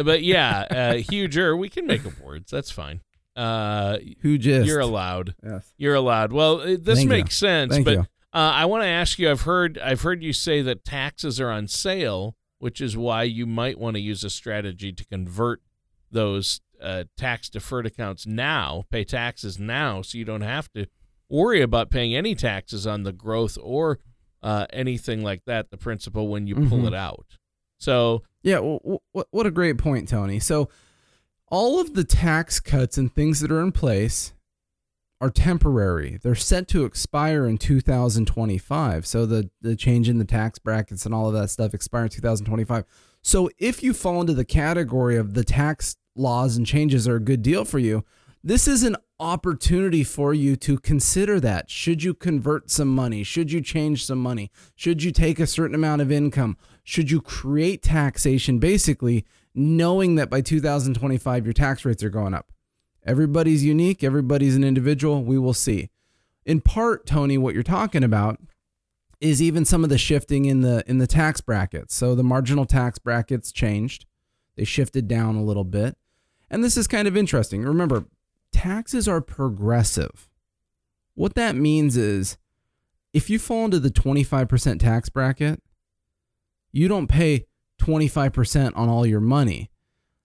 but 0.05 0.23
yeah, 0.23 0.61
uh, 0.71 0.95
huger. 0.95 1.57
We 1.57 1.69
can 1.69 1.87
make 1.87 2.07
up 2.07 2.19
words. 2.21 2.51
That's 2.51 2.71
fine. 2.71 3.01
Uh, 3.35 3.99
Who 4.21 4.39
just? 4.39 4.67
you're 4.67 4.81
allowed. 4.81 5.35
Yes. 5.43 5.73
You're 5.77 5.95
allowed. 5.97 6.33
Well, 6.33 6.61
uh, 6.61 6.77
this 6.81 6.99
Thank 6.99 7.01
you. 7.03 7.09
makes 7.09 7.37
sense. 7.37 7.73
Thank 7.73 7.85
but 7.85 7.95
you. 7.95 8.01
Uh, 8.33 8.53
I 8.55 8.67
want 8.67 8.83
to 8.85 8.89
ask 8.89 9.19
you. 9.19 9.31
I've 9.31 9.41
heard. 9.43 9.79
I've 9.79 10.03
heard 10.03 10.23
you 10.23 10.33
say 10.33 10.63
that 10.63 10.85
taxes 10.85 11.41
are 11.41 11.51
on 11.51 11.67
sale, 11.67 12.37
which 12.61 12.81
is 12.81 12.97
why 12.97 13.25
you 13.25 13.47
might 13.47 13.79
want 13.79 13.95
to 13.97 14.01
use 14.01 14.23
a 14.23 14.31
strategy 14.31 14.93
to 14.93 15.05
convert 15.07 15.61
those 16.13 16.61
uh, 16.81 17.05
tax 17.17 17.49
deferred 17.49 17.87
accounts 17.87 18.27
now, 18.27 18.85
pay 18.91 19.05
taxes 19.05 19.59
now, 19.59 20.03
so 20.03 20.17
you 20.19 20.25
don't 20.25 20.41
have 20.43 20.71
to 20.73 20.87
worry 21.31 21.61
about 21.63 21.91
paying 21.91 22.15
any 22.15 22.35
taxes 22.35 22.87
on 22.87 23.03
the 23.05 23.13
growth 23.13 23.57
or 23.63 23.99
uh, 24.43 24.67
anything 24.73 25.23
like 25.23 25.45
that, 25.47 25.71
the 25.71 25.77
principal 25.77 26.29
when 26.29 26.47
you 26.47 26.55
pull 26.55 26.81
Mhm. 26.81 26.89
it 26.89 26.95
out. 26.95 27.39
So 27.79 28.23
Yeah. 28.43 28.59
Well, 28.61 29.03
what 29.13 29.27
what 29.31 29.47
a 29.47 29.51
great 29.51 29.77
point, 29.79 30.09
Tony. 30.09 30.41
So, 30.41 30.69
all 31.49 31.79
of 31.81 31.93
the 31.95 32.05
tax 32.05 32.59
cuts 32.61 32.97
and 32.97 33.13
things 33.15 33.41
that 33.41 33.51
are 33.53 33.61
in 33.61 33.71
place 33.73 34.33
are 35.21 35.29
temporary. 35.29 36.19
They're 36.23 36.35
set 36.35 36.67
to 36.69 36.85
expire 36.87 37.47
in 37.47 37.59
2025. 37.59 39.07
So 39.07 39.27
the 39.27 39.51
the 39.61 39.77
change 39.77 40.09
in 40.09 40.19
the 40.19 40.25
tax 40.25 40.59
brackets 40.59 41.05
and 41.05 41.15
all 41.15 41.29
of 41.29 41.35
that 41.35 41.51
stuff 41.51 41.75
expire 41.75 42.05
in 42.05 42.09
2025. 42.11 42.85
So 43.23 43.51
if 43.59 43.83
you 43.83 43.93
fall 43.93 44.21
into 44.23 44.33
the 44.33 44.45
category 44.47 45.17
of 45.17 45.35
the 45.35 45.45
tax 45.45 45.97
laws 46.17 46.57
and 46.57 46.67
changes 46.67 47.07
are 47.07 47.17
a 47.17 47.21
good 47.21 47.43
deal 47.43 47.65
for 47.67 47.79
you, 47.79 48.05
this 48.43 48.67
is 48.67 48.83
an 48.83 48.97
opportunity 49.21 50.03
for 50.03 50.35
you 50.35 50.57
to 50.57 50.79
consider 50.79 51.39
that. 51.41 51.71
Should 51.71 52.03
you 52.03 52.15
convert 52.15 52.71
some 52.71 52.89
money? 52.89 53.23
Should 53.23 53.53
you 53.53 53.61
change 53.61 54.05
some 54.05 54.19
money? 54.19 54.51
Should 54.75 55.03
you 55.03 55.13
take 55.13 55.39
a 55.39 55.47
certain 55.47 55.75
amount 55.75 56.03
of 56.03 56.11
income? 56.11 56.57
Should 56.83 57.11
you 57.11 57.21
create 57.21 57.83
taxation 57.83 58.59
basically 58.59 59.25
knowing 59.55 60.15
that 60.17 60.31
by 60.31 60.41
2025 60.41 61.45
your 61.45 61.53
tax 61.53 61.85
rates 61.85 62.03
are 62.03 62.11
going 62.11 62.35
up? 62.35 62.51
Everybody's 63.05 63.65
unique, 63.65 64.03
everybody's 64.03 64.57
an 64.57 64.65
individual. 64.65 65.23
We 65.23 65.39
will 65.39 65.55
see. 65.55 65.91
In 66.45 66.61
part, 66.61 67.07
Tony, 67.07 67.39
what 67.39 67.55
you're 67.55 67.63
talking 67.63 68.03
about 68.03 68.41
is 69.21 69.43
even 69.43 69.65
some 69.65 69.85
of 69.85 69.91
the 69.91 69.99
shifting 69.99 70.47
in 70.47 70.63
the 70.63 70.83
in 70.87 70.99
the 70.99 71.07
tax 71.07 71.41
brackets. 71.41 71.95
So 71.95 72.15
the 72.15 72.23
marginal 72.23 72.65
tax 72.65 72.99
brackets 72.99 73.53
changed. 73.53 74.07
They 74.57 74.65
shifted 74.65 75.09
down 75.09 75.37
a 75.37 75.43
little 75.43 75.65
bit. 75.65 75.97
And 76.51 76.65
this 76.65 76.77
is 76.77 76.87
kind 76.87 77.07
of 77.07 77.17
interesting. 77.17 77.63
Remember, 77.63 78.07
taxes 78.53 79.09
are 79.09 79.21
progressive. 79.21 80.29
What 81.15 81.35
that 81.35 81.57
means 81.57 81.97
is 81.97 82.39
if 83.13 83.29
you 83.29 83.39
fall 83.39 83.65
into 83.67 83.81
the 83.81 83.91
25% 83.91 84.79
tax 84.79 85.09
bracket, 85.09 85.63
you 86.73 86.89
don't 86.89 87.09
pay 87.09 87.47
25% 87.81 88.73
on 88.77 88.89
all 88.89 89.07
your 89.07 89.21
money. 89.21 89.71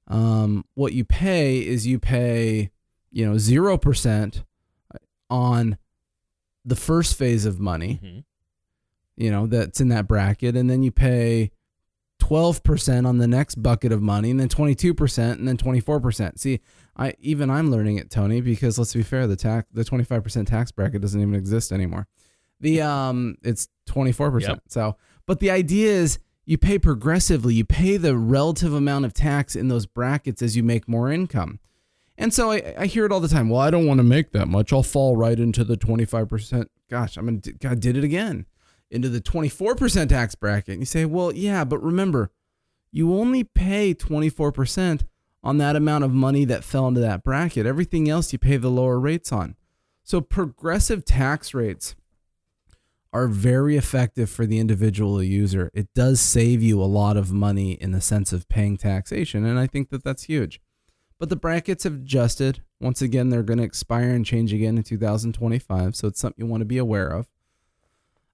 Um, 0.08 0.66
what 0.76 0.94
you 0.94 1.04
pay 1.04 1.66
is 1.66 1.88
you 1.88 2.00
pay, 2.00 2.70
you 3.12 3.26
know, 3.26 3.36
0% 3.36 4.44
on 5.30 5.78
the 6.64 6.76
first 6.76 7.18
phase 7.18 7.46
of 7.46 7.60
money, 7.60 8.00
mhm. 8.04 8.24
you 9.16 9.32
know, 9.32 9.48
that's 9.48 9.82
in 9.82 9.88
that 9.90 10.08
bracket. 10.08 10.56
And 10.56 10.70
then 10.70 10.84
you 10.84 10.92
pay 10.92 11.52
12% 12.26 13.08
on 13.08 13.18
the 13.20 13.28
next 13.28 13.56
bucket 13.56 13.92
of 13.92 14.02
money 14.02 14.32
and 14.32 14.40
then 14.40 14.50
22% 14.50 15.32
and 15.34 15.48
then 15.48 15.58
24%. 15.58 16.40
See, 16.40 16.60
I 16.98 17.14
even 17.20 17.50
I'm 17.50 17.70
learning 17.70 17.98
it, 17.98 18.10
Tony, 18.10 18.42
because 18.42 18.80
let's 18.80 18.94
be 18.94 19.04
fair, 19.04 19.28
the 19.28 19.36
tax 19.36 19.68
the 19.72 19.84
25% 19.84 20.48
tax 20.48 20.72
bracket 20.72 21.02
doesn't 21.02 21.22
even 21.22 21.36
exist 21.36 21.72
anymore. 21.72 22.08
The 22.60 22.82
um 22.82 23.38
it's 23.44 23.68
24%. 23.90 24.42
Yep. 24.42 24.64
So, 24.70 24.98
but 25.28 25.40
the 25.40 25.52
idea 25.52 25.92
is 25.92 26.20
you 26.46 26.58
pay 26.58 26.80
progressively. 26.80 27.54
You 27.54 27.66
pay 27.66 27.98
the 27.98 28.16
relative 28.18 28.74
amount 28.74 29.06
of 29.06 29.14
tax 29.14 29.56
in 29.56 29.68
those 29.68 29.86
brackets 29.86 30.42
as 30.42 30.56
you 30.56 30.64
make 30.64 30.88
more 30.88 31.12
income. 31.12 31.60
And 32.18 32.34
so 32.34 32.52
I, 32.52 32.76
I 32.80 32.86
hear 32.86 33.06
it 33.06 33.12
all 33.12 33.20
the 33.20 33.28
time. 33.28 33.50
Well, 33.50 33.60
I 33.60 33.70
don't 33.70 33.86
want 33.86 33.98
to 33.98 34.04
make 34.04 34.32
that 34.32 34.48
much. 34.48 34.72
I'll 34.72 34.84
fall 34.84 35.18
right 35.18 35.38
into 35.38 35.64
the 35.64 35.76
25%. 35.76 36.68
Gosh, 36.90 37.18
I'm 37.18 37.26
going 37.26 37.42
to, 37.42 37.52
God 37.54 37.82
did 37.82 37.98
it 37.98 38.04
again. 38.04 38.46
Into 38.92 39.10
the 39.10 39.22
24% 39.22 40.10
tax 40.10 40.36
bracket. 40.36 40.74
And 40.74 40.82
you 40.82 40.86
say, 40.86 41.06
well, 41.06 41.34
yeah, 41.34 41.64
but 41.64 41.84
remember, 41.84 42.32
you 42.92 43.14
only 43.14 43.44
pay 43.44 43.94
24% 43.94 45.06
on 45.44 45.58
that 45.58 45.76
amount 45.76 46.04
of 46.04 46.12
money 46.12 46.46
that 46.46 46.64
fell 46.64 46.88
into 46.88 47.02
that 47.02 47.24
bracket. 47.24 47.66
Everything 47.66 48.10
else 48.10 48.32
you 48.32 48.40
pay 48.40 48.58
the 48.58 48.70
lower 48.70 49.00
rates 49.00 49.32
on. 49.32 49.56
So 50.04 50.22
progressive 50.22 51.04
tax 51.04 51.54
rates 51.54 51.96
are 53.12 53.28
very 53.28 53.78
effective 53.78 54.30
for 54.30 54.46
the 54.46 54.60
individual 54.60 55.24
user. 55.24 55.72
It 55.74 55.94
does 55.94 56.20
save 56.20 56.62
you 56.62 56.82
a 56.82 56.86
lot 56.86 57.16
of 57.16 57.32
money 57.32 57.72
in 57.74 57.92
the 57.92 58.02
sense 58.02 58.34
of 58.34 58.50
paying 58.50 58.76
taxation. 58.76 59.46
And 59.46 59.58
I 59.58 59.68
think 59.68 59.90
that 59.90 60.04
that's 60.04 60.24
huge. 60.24 60.60
But 61.18 61.30
the 61.30 61.38
brackets 61.38 61.86
have 61.86 61.94
adjusted. 61.96 62.62
Once 62.82 63.02
again, 63.02 63.30
they're 63.30 63.42
going 63.42 63.60
to 63.60 63.64
expire 63.64 64.10
and 64.10 64.26
change 64.26 64.52
again 64.52 64.78
in 64.78 64.84
2025. 64.84 65.96
So 65.96 66.08
it's 66.10 66.20
something 66.20 66.46
you 66.46 66.50
want 66.50 66.62
to 66.62 66.66
be 66.66 66.78
aware 66.78 67.08
of. 67.08 67.28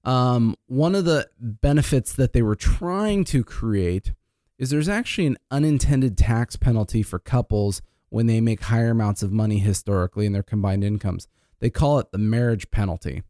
Um, 0.04 0.56
one 0.66 0.94
of 0.94 1.04
the 1.04 1.28
benefits 1.38 2.12
that 2.14 2.32
they 2.32 2.42
were 2.42 2.56
trying 2.56 3.24
to 3.24 3.44
create 3.44 4.12
is 4.58 4.70
there's 4.70 4.88
actually 4.88 5.26
an 5.26 5.38
unintended 5.50 6.16
tax 6.18 6.56
penalty 6.56 7.02
for 7.02 7.18
couples 7.18 7.82
when 8.08 8.26
they 8.26 8.40
make 8.40 8.62
higher 8.62 8.90
amounts 8.90 9.22
of 9.22 9.32
money 9.32 9.58
historically 9.58 10.26
in 10.26 10.32
their 10.32 10.42
combined 10.42 10.84
incomes. 10.84 11.28
They 11.60 11.70
call 11.70 11.98
it 11.98 12.12
the 12.12 12.18
marriage 12.18 12.70
penalty. 12.70 13.22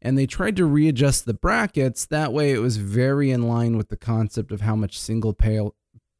And 0.00 0.18
they 0.18 0.26
tried 0.26 0.56
to 0.56 0.64
readjust 0.64 1.26
the 1.26 1.34
brackets. 1.34 2.06
That 2.06 2.32
way, 2.32 2.52
it 2.52 2.58
was 2.58 2.76
very 2.76 3.30
in 3.30 3.46
line 3.46 3.76
with 3.76 3.88
the 3.88 3.96
concept 3.96 4.50
of 4.50 4.62
how 4.62 4.74
much 4.74 4.98
single 4.98 5.32
pay, 5.32 5.60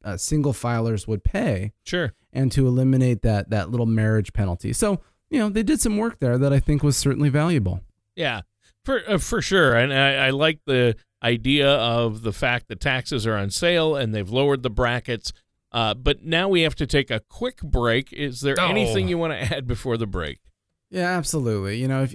uh, 0.04 0.16
single 0.16 0.52
filers 0.52 1.08
would 1.08 1.24
pay 1.24 1.72
sure. 1.84 2.12
and 2.32 2.52
to 2.52 2.66
eliminate 2.66 3.22
that 3.22 3.50
that 3.50 3.70
little 3.70 3.86
marriage 3.86 4.32
penalty. 4.32 4.72
So, 4.72 5.00
you 5.30 5.38
know, 5.38 5.48
they 5.48 5.64
did 5.64 5.80
some 5.80 5.96
work 5.96 6.20
there 6.20 6.38
that 6.38 6.52
I 6.52 6.60
think 6.60 6.82
was 6.82 6.96
certainly 6.96 7.28
valuable. 7.28 7.80
Yeah, 8.14 8.42
for 8.84 9.02
uh, 9.08 9.18
for 9.18 9.40
sure, 9.42 9.74
and 9.74 9.92
I, 9.92 10.26
I 10.26 10.30
like 10.30 10.60
the 10.66 10.96
idea 11.22 11.68
of 11.68 12.22
the 12.22 12.32
fact 12.32 12.68
that 12.68 12.80
taxes 12.80 13.26
are 13.26 13.36
on 13.36 13.50
sale 13.50 13.94
and 13.94 14.14
they've 14.14 14.28
lowered 14.30 14.62
the 14.62 14.70
brackets. 14.70 15.32
Uh, 15.70 15.94
but 15.94 16.22
now 16.24 16.48
we 16.48 16.62
have 16.62 16.74
to 16.74 16.86
take 16.86 17.10
a 17.10 17.20
quick 17.20 17.62
break. 17.62 18.12
Is 18.12 18.40
there 18.40 18.56
Oh. 18.60 18.66
anything 18.68 19.08
you 19.08 19.16
want 19.18 19.32
to 19.32 19.56
add 19.56 19.66
before 19.66 19.96
the 19.96 20.06
break? 20.06 20.40
Yeah, 20.90 21.16
absolutely. 21.16 21.78
You 21.80 21.88
know, 21.88 22.02
if 22.02 22.14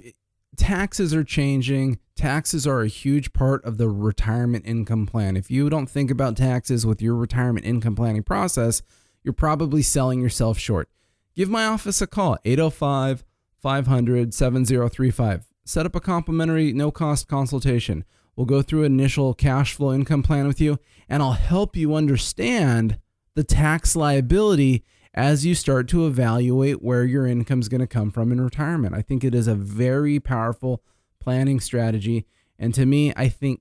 taxes 0.56 1.12
are 1.14 1.24
changing, 1.24 1.98
taxes 2.14 2.66
are 2.66 2.82
a 2.82 2.86
huge 2.86 3.32
part 3.32 3.64
of 3.64 3.76
the 3.78 3.88
retirement 3.88 4.64
income 4.66 5.06
plan. 5.06 5.36
If 5.36 5.50
you 5.50 5.68
don't 5.70 5.88
think 5.90 6.10
about 6.10 6.36
taxes 6.36 6.86
with 6.86 7.00
your 7.02 7.16
retirement 7.16 7.66
income 7.66 7.96
planning 7.96 8.22
process, 8.22 8.82
you're 9.24 9.32
probably 9.32 9.82
selling 9.82 10.20
yourself 10.20 10.58
short. 10.58 10.88
Give 11.34 11.48
my 11.48 11.64
office 11.64 12.00
a 12.00 12.06
call, 12.06 12.36
805 12.44 13.24
500 13.60 14.32
7035. 14.34 15.46
Set 15.68 15.84
up 15.84 15.94
a 15.94 16.00
complimentary, 16.00 16.72
no 16.72 16.90
cost 16.90 17.28
consultation. 17.28 18.02
We'll 18.34 18.46
go 18.46 18.62
through 18.62 18.84
an 18.84 18.98
initial 18.98 19.34
cash 19.34 19.74
flow 19.74 19.92
income 19.92 20.22
plan 20.22 20.46
with 20.46 20.62
you, 20.62 20.78
and 21.10 21.22
I'll 21.22 21.32
help 21.32 21.76
you 21.76 21.94
understand 21.94 22.98
the 23.34 23.44
tax 23.44 23.94
liability 23.94 24.82
as 25.12 25.44
you 25.44 25.54
start 25.54 25.86
to 25.88 26.06
evaluate 26.06 26.82
where 26.82 27.04
your 27.04 27.26
income 27.26 27.60
is 27.60 27.68
going 27.68 27.82
to 27.82 27.86
come 27.86 28.10
from 28.10 28.32
in 28.32 28.40
retirement. 28.40 28.94
I 28.94 29.02
think 29.02 29.22
it 29.22 29.34
is 29.34 29.46
a 29.46 29.54
very 29.54 30.18
powerful 30.18 30.82
planning 31.20 31.60
strategy. 31.60 32.24
And 32.58 32.72
to 32.72 32.86
me, 32.86 33.12
I 33.14 33.28
think 33.28 33.60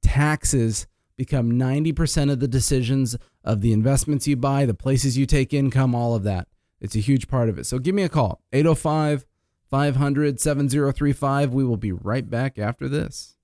taxes 0.00 0.86
become 1.18 1.52
90% 1.52 2.32
of 2.32 2.40
the 2.40 2.48
decisions 2.48 3.14
of 3.44 3.60
the 3.60 3.74
investments 3.74 4.26
you 4.26 4.38
buy, 4.38 4.64
the 4.64 4.72
places 4.72 5.18
you 5.18 5.26
take 5.26 5.52
income, 5.52 5.94
all 5.94 6.14
of 6.14 6.22
that. 6.22 6.48
It's 6.80 6.96
a 6.96 7.00
huge 7.00 7.28
part 7.28 7.50
of 7.50 7.58
it. 7.58 7.66
So 7.66 7.78
give 7.78 7.94
me 7.94 8.04
a 8.04 8.08
call, 8.08 8.40
805 8.54 9.26
500 9.70 10.40
7035. 10.40 11.52
We 11.52 11.64
will 11.64 11.76
be 11.76 11.92
right 11.92 12.28
back 12.28 12.58
after 12.58 12.88
this. 12.88 13.36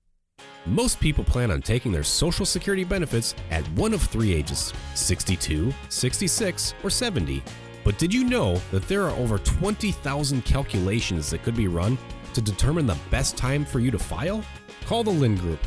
Most 0.65 0.99
people 0.99 1.23
plan 1.23 1.51
on 1.51 1.61
taking 1.61 1.91
their 1.91 2.03
Social 2.03 2.45
Security 2.45 2.83
benefits 2.83 3.35
at 3.51 3.67
one 3.71 3.93
of 3.93 4.01
three 4.01 4.33
ages 4.33 4.73
62, 4.95 5.73
66, 5.89 6.73
or 6.83 6.89
70. 6.89 7.43
But 7.83 7.97
did 7.97 8.13
you 8.13 8.23
know 8.23 8.61
that 8.71 8.87
there 8.87 9.03
are 9.03 9.15
over 9.17 9.37
20,000 9.39 10.45
calculations 10.45 11.29
that 11.29 11.43
could 11.43 11.55
be 11.55 11.67
run 11.67 11.97
to 12.33 12.41
determine 12.41 12.87
the 12.87 12.97
best 13.11 13.35
time 13.35 13.65
for 13.65 13.79
you 13.79 13.91
to 13.91 13.99
file? 13.99 14.43
Call 14.85 15.03
the 15.03 15.11
Lind 15.11 15.39
Group 15.39 15.59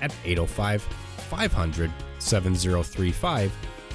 at 0.00 0.14
805 0.24 0.82
500 0.82 1.90
7035 2.18 3.52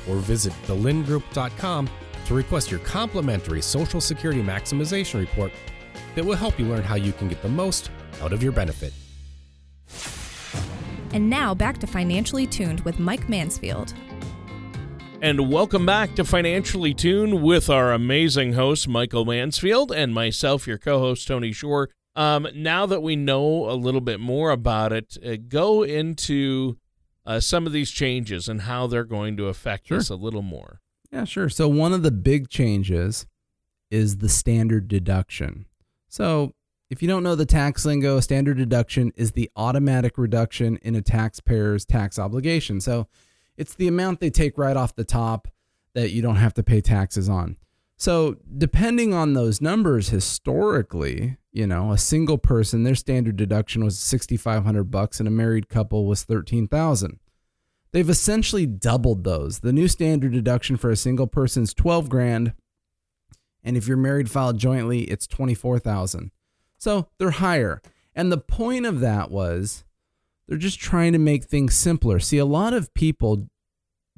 or 0.10 0.16
visit 0.18 0.54
thelindgroup.com 0.66 1.90
to 2.26 2.34
request 2.34 2.70
your 2.70 2.80
complimentary 2.82 3.62
Social 3.62 4.02
Security 4.02 4.44
Maximization 4.44 5.20
Report 5.20 5.52
that 6.16 6.26
will 6.26 6.36
help 6.36 6.60
you 6.60 6.66
learn 6.66 6.84
how 6.84 6.96
you 6.96 7.12
can 7.14 7.28
get 7.28 7.42
the 7.42 7.50
most 7.50 7.92
out 8.22 8.34
of 8.34 8.42
your 8.44 8.52
benefit. 8.52 8.94
And 11.12 11.30
now 11.30 11.56
back 11.56 11.80
to 11.80 11.88
Financially 11.88 12.46
Tuned 12.46 12.82
with 12.82 13.00
Mike 13.00 13.28
Mansfield. 13.30 13.94
And 15.22 15.52
welcome 15.52 15.86
back 15.86 16.16
to 16.16 16.24
Financially 16.24 16.94
Tuned 16.94 17.42
with 17.44 17.70
our 17.70 17.92
amazing 17.92 18.54
host, 18.54 18.88
Michael 18.88 19.26
Mansfield, 19.26 19.92
and 19.92 20.14
myself, 20.14 20.66
your 20.66 20.78
co 20.78 21.00
host, 21.00 21.28
Tony 21.28 21.52
Shore. 21.52 21.90
Um, 22.16 22.48
now 22.56 22.86
that 22.86 23.02
we 23.02 23.16
know 23.16 23.70
a 23.70 23.74
little 23.76 24.02
bit 24.02 24.20
more 24.20 24.52
about 24.52 24.94
it, 24.94 25.18
uh, 25.26 25.36
go 25.48 25.84
into 25.84 26.78
uh, 27.26 27.40
some 27.40 27.66
of 27.68 27.74
these 27.74 27.92
changes 27.92 28.48
and 28.48 28.62
how 28.62 28.88
they're 28.88 29.04
going 29.04 29.36
to 29.38 29.48
affect 29.48 29.88
Sure. 29.88 29.98
us 29.98 30.10
a 30.10 30.16
little 30.16 30.42
more. 30.42 30.80
Yeah, 31.12 31.26
sure. 31.26 31.50
So 31.50 31.68
one 31.68 31.92
of 31.92 32.04
the 32.04 32.12
big 32.12 32.50
changes 32.50 33.26
is 33.92 34.18
the 34.18 34.30
standard 34.30 34.88
deduction. 34.88 35.66
So 36.10 36.54
if 36.90 37.02
you 37.02 37.08
don't 37.08 37.24
know 37.24 37.36
the 37.36 37.46
tax 37.46 37.86
lingo, 37.86 38.20
standard 38.20 38.58
deduction 38.58 39.14
is 39.16 39.32
the 39.32 39.50
automatic 39.56 40.18
reduction 40.18 40.78
in 40.82 40.96
a 40.96 41.02
taxpayer's 41.02 41.86
tax 41.86 42.18
obligation. 42.18 42.82
So 42.82 43.08
it's 43.58 43.76
the 43.76 43.88
amount 43.88 44.20
they 44.20 44.32
take 44.32 44.58
right 44.58 44.76
off 44.76 44.96
the 44.96 45.04
top 45.04 45.48
that 45.94 46.12
you 46.12 46.22
don't 46.22 46.38
have 46.38 46.54
to 46.56 46.64
pay 46.64 46.82
taxes 46.82 47.30
on. 47.30 47.58
So 47.96 48.38
depending 48.58 49.14
on 49.14 49.34
those 49.34 49.62
numbers 49.62 50.10
historically, 50.10 51.38
you 51.52 51.68
know, 51.68 51.92
a 51.92 51.98
single 51.98 52.38
person 52.38 52.84
their 52.84 52.96
standard 52.96 53.36
deduction 53.36 53.84
was 53.84 54.00
6500 54.00 54.86
bucks 54.86 55.20
and 55.20 55.28
a 55.28 55.32
married 55.32 55.70
couple 55.70 56.06
was 56.06 56.24
13,000. 56.24 57.20
They've 57.92 58.10
essentially 58.10 58.66
doubled 58.66 59.24
those. 59.24 59.60
The 59.60 59.74
new 59.74 59.88
standard 59.88 60.32
deduction 60.32 60.78
for 60.78 60.90
a 60.90 60.96
single 60.96 61.28
person 61.28 61.64
is 61.64 61.74
12 61.74 62.08
grand 62.08 62.54
and 63.70 63.78
if 63.78 63.88
you're 63.88 63.98
married 63.98 64.30
filed 64.30 64.58
jointly 64.58 65.04
it's 65.04 65.28
24,000. 65.28 66.32
So 66.78 67.08
they're 67.18 67.32
higher. 67.32 67.82
And 68.16 68.32
the 68.32 68.38
point 68.38 68.86
of 68.86 69.00
that 69.00 69.32
was 69.32 69.86
they're 70.48 70.58
just 70.58 70.80
trying 70.80 71.14
to 71.14 71.20
make 71.20 71.44
things 71.44 71.76
simpler. 71.76 72.20
See, 72.20 72.40
a 72.40 72.46
lot 72.46 72.74
of 72.74 72.94
people 72.94 73.48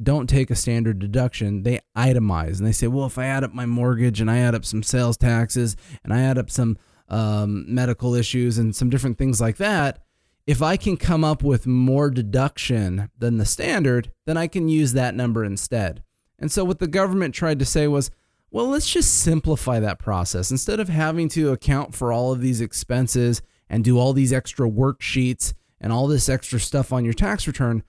don't 0.01 0.29
take 0.29 0.49
a 0.49 0.55
standard 0.55 0.99
deduction, 0.99 1.63
they 1.63 1.79
itemize 1.95 2.57
and 2.57 2.65
they 2.65 2.71
say, 2.71 2.87
well, 2.87 3.05
if 3.05 3.17
I 3.17 3.25
add 3.25 3.43
up 3.43 3.53
my 3.53 3.65
mortgage 3.65 4.21
and 4.21 4.31
I 4.31 4.37
add 4.37 4.55
up 4.55 4.65
some 4.65 4.81
sales 4.81 5.17
taxes 5.17 5.75
and 6.03 6.13
I 6.13 6.21
add 6.21 6.37
up 6.37 6.49
some 6.49 6.77
um, 7.09 7.65
medical 7.67 8.15
issues 8.15 8.57
and 8.57 8.75
some 8.75 8.89
different 8.89 9.17
things 9.17 9.41
like 9.41 9.57
that, 9.57 9.99
if 10.47 10.61
I 10.61 10.77
can 10.77 10.97
come 10.97 11.23
up 11.23 11.43
with 11.43 11.67
more 11.67 12.09
deduction 12.09 13.11
than 13.17 13.37
the 13.37 13.45
standard, 13.45 14.11
then 14.25 14.37
I 14.37 14.47
can 14.47 14.67
use 14.67 14.93
that 14.93 15.13
number 15.13 15.43
instead. 15.43 16.01
And 16.39 16.51
so 16.51 16.63
what 16.63 16.79
the 16.79 16.87
government 16.87 17.35
tried 17.35 17.59
to 17.59 17.65
say 17.65 17.87
was, 17.87 18.09
well, 18.51 18.67
let's 18.67 18.89
just 18.89 19.21
simplify 19.21 19.79
that 19.79 19.97
process. 19.97 20.51
Instead 20.51 20.79
of 20.79 20.89
having 20.89 21.29
to 21.29 21.51
account 21.51 21.95
for 21.95 22.11
all 22.11 22.33
of 22.33 22.41
these 22.41 22.59
expenses 22.59 23.41
and 23.69 23.83
do 23.83 23.97
all 23.97 24.11
these 24.11 24.33
extra 24.33 24.69
worksheets 24.69 25.53
and 25.79 25.93
all 25.93 26.07
this 26.07 26.27
extra 26.27 26.59
stuff 26.59 26.91
on 26.91 27.05
your 27.05 27.13
tax 27.13 27.47
return, 27.47 27.83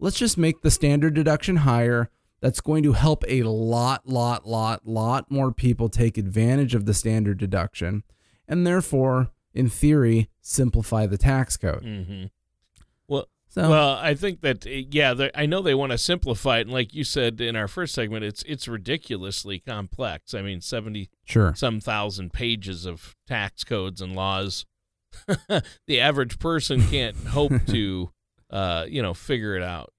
let's 0.00 0.18
just 0.18 0.38
make 0.38 0.62
the 0.62 0.70
standard 0.70 1.14
deduction 1.14 1.56
higher. 1.56 2.10
That's 2.40 2.60
going 2.60 2.82
to 2.82 2.92
help 2.92 3.24
a 3.28 3.42
lot, 3.42 4.08
lot, 4.08 4.46
lot, 4.46 4.86
lot 4.86 5.30
more 5.30 5.52
people 5.52 5.88
take 5.88 6.18
advantage 6.18 6.74
of 6.74 6.86
the 6.86 6.94
standard 6.94 7.38
deduction 7.38 8.02
and 8.48 8.66
therefore, 8.66 9.30
in 9.52 9.68
theory, 9.68 10.30
simplify 10.40 11.06
the 11.06 11.18
tax 11.18 11.56
code. 11.56 11.82
Mm-hmm. 11.82 12.26
Well, 13.56 13.64
So, 13.64 13.70
well, 13.70 13.90
I 13.94 14.14
think 14.14 14.42
that 14.42 14.66
uh, 14.66 14.70
yeah, 14.90 15.28
I 15.34 15.46
know 15.46 15.62
they 15.62 15.74
want 15.74 15.92
to 15.92 15.98
simplify 15.98 16.58
it, 16.58 16.62
and 16.62 16.72
like 16.72 16.94
you 16.94 17.04
said 17.04 17.40
in 17.40 17.56
our 17.56 17.68
first 17.68 17.94
segment, 17.94 18.24
it's 18.24 18.42
it's 18.42 18.68
ridiculously 18.68 19.58
complex. 19.58 20.34
I 20.34 20.42
mean, 20.42 20.60
seventy 20.60 21.08
sure. 21.24 21.54
some 21.56 21.80
thousand 21.80 22.32
pages 22.32 22.84
of 22.84 23.16
tax 23.26 23.64
codes 23.64 24.00
and 24.00 24.14
laws. 24.14 24.66
the 25.86 26.00
average 26.00 26.38
person 26.38 26.86
can't 26.88 27.16
hope 27.16 27.52
to, 27.68 28.10
uh, 28.50 28.84
you 28.86 29.00
know, 29.00 29.14
figure 29.14 29.56
it 29.56 29.62
out. 29.62 29.90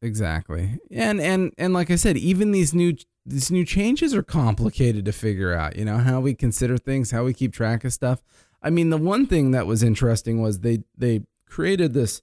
Exactly. 0.00 0.78
And 0.90 1.20
and 1.20 1.52
and 1.58 1.74
like 1.74 1.90
I 1.90 1.96
said, 1.96 2.16
even 2.16 2.52
these 2.52 2.72
new 2.72 2.96
these 3.26 3.50
new 3.50 3.64
changes 3.64 4.14
are 4.14 4.22
complicated 4.22 5.04
to 5.04 5.12
figure 5.12 5.52
out, 5.52 5.76
you 5.76 5.84
know, 5.84 5.98
how 5.98 6.20
we 6.20 6.34
consider 6.34 6.78
things, 6.78 7.10
how 7.10 7.24
we 7.24 7.34
keep 7.34 7.52
track 7.52 7.84
of 7.84 7.92
stuff. 7.92 8.22
I 8.62 8.70
mean, 8.70 8.90
the 8.90 8.96
one 8.96 9.26
thing 9.26 9.50
that 9.50 9.66
was 9.66 9.82
interesting 9.82 10.40
was 10.40 10.60
they 10.60 10.84
they 10.96 11.22
created 11.46 11.94
this 11.94 12.22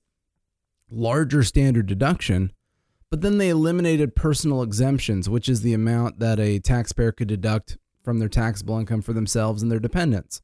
larger 0.90 1.44
standard 1.44 1.88
deduction, 1.88 2.52
but 3.10 3.22
then 3.22 3.38
they 3.38 3.50
eliminated 3.50 4.16
personal 4.16 4.62
exemptions, 4.62 5.30
which 5.30 5.48
is 5.48 5.62
the 5.62 5.74
amount 5.74 6.20
that 6.20 6.40
a 6.40 6.60
taxpayer 6.60 7.12
could 7.12 7.28
deduct 7.28 7.78
from 8.04 8.20
their 8.20 8.30
taxable 8.30 8.78
income 8.78 9.02
for 9.02 9.14
themselves 9.14 9.62
and 9.62 9.72
their 9.72 9.80
dependents. 9.80 10.42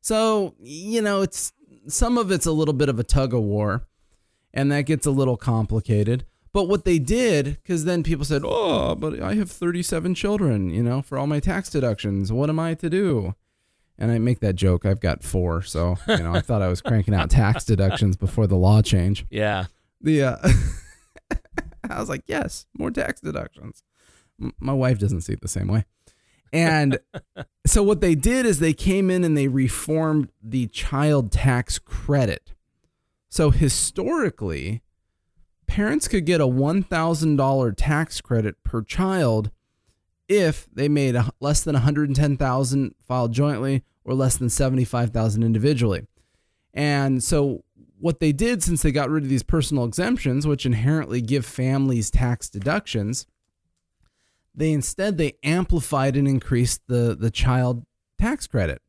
So, 0.00 0.54
you 0.58 1.00
know, 1.00 1.22
it's 1.22 1.52
some 1.86 2.18
of 2.18 2.30
it's 2.30 2.46
a 2.46 2.52
little 2.52 2.74
bit 2.74 2.88
of 2.88 2.98
a 2.98 3.04
tug 3.04 3.32
of 3.32 3.42
war, 3.42 3.86
and 4.52 4.70
that 4.72 4.82
gets 4.82 5.06
a 5.06 5.10
little 5.10 5.36
complicated. 5.36 6.24
But 6.52 6.68
what 6.68 6.84
they 6.84 6.98
did, 6.98 7.58
because 7.62 7.84
then 7.84 8.02
people 8.02 8.24
said, 8.24 8.42
"Oh, 8.44 8.94
but 8.94 9.20
I 9.20 9.34
have 9.34 9.50
37 9.50 10.14
children, 10.14 10.70
you 10.70 10.82
know, 10.82 11.02
for 11.02 11.18
all 11.18 11.26
my 11.26 11.40
tax 11.40 11.68
deductions. 11.68 12.32
What 12.32 12.48
am 12.48 12.60
I 12.60 12.74
to 12.74 12.88
do?" 12.88 13.34
And 13.98 14.10
I 14.10 14.18
make 14.18 14.40
that 14.40 14.56
joke. 14.56 14.84
I've 14.84 15.00
got 15.00 15.22
four, 15.22 15.62
so 15.62 15.96
you 16.06 16.18
know, 16.18 16.34
I 16.34 16.40
thought 16.40 16.62
I 16.62 16.68
was 16.68 16.80
cranking 16.80 17.14
out 17.14 17.30
tax 17.30 17.64
deductions 17.64 18.16
before 18.16 18.46
the 18.46 18.56
law 18.56 18.82
change. 18.82 19.26
Yeah. 19.30 19.66
The 20.04 20.22
uh, 20.22 20.36
I 21.90 21.98
was 21.98 22.08
like, 22.08 22.22
yes, 22.26 22.66
more 22.78 22.90
tax 22.90 23.20
deductions. 23.20 23.82
M- 24.40 24.52
My 24.60 24.72
wife 24.72 24.98
doesn't 24.98 25.22
see 25.22 25.32
it 25.32 25.40
the 25.40 25.48
same 25.48 25.68
way. 25.68 25.84
And 26.52 26.98
so 27.66 27.82
what 27.82 28.00
they 28.00 28.14
did 28.14 28.46
is 28.46 28.58
they 28.58 28.74
came 28.74 29.10
in 29.10 29.24
and 29.24 29.36
they 29.36 29.48
reformed 29.48 30.28
the 30.42 30.66
child 30.68 31.32
tax 31.32 31.78
credit. 31.78 32.52
So 33.28 33.50
historically, 33.50 34.82
parents 35.66 36.06
could 36.06 36.26
get 36.26 36.40
a 36.40 36.46
$1,000 36.46 37.74
tax 37.76 38.20
credit 38.20 38.62
per 38.62 38.82
child 38.82 39.50
if 40.28 40.68
they 40.72 40.88
made 40.88 41.16
less 41.40 41.62
than 41.62 41.72
110,000 41.74 42.94
filed 43.00 43.32
jointly 43.32 43.82
or 44.04 44.14
less 44.14 44.36
than 44.36 44.48
75,000 44.50 45.42
individually. 45.42 46.06
And 46.72 47.22
so 47.22 47.64
what 48.04 48.20
they 48.20 48.32
did 48.32 48.62
since 48.62 48.82
they 48.82 48.92
got 48.92 49.08
rid 49.08 49.22
of 49.22 49.30
these 49.30 49.42
personal 49.42 49.82
exemptions 49.82 50.46
which 50.46 50.66
inherently 50.66 51.22
give 51.22 51.46
families 51.46 52.10
tax 52.10 52.50
deductions, 52.50 53.24
they 54.54 54.72
instead 54.72 55.16
they 55.16 55.38
amplified 55.42 56.14
and 56.14 56.28
increased 56.28 56.82
the 56.86 57.16
the 57.18 57.30
child 57.30 57.86
tax 58.18 58.46
credit. 58.46 58.82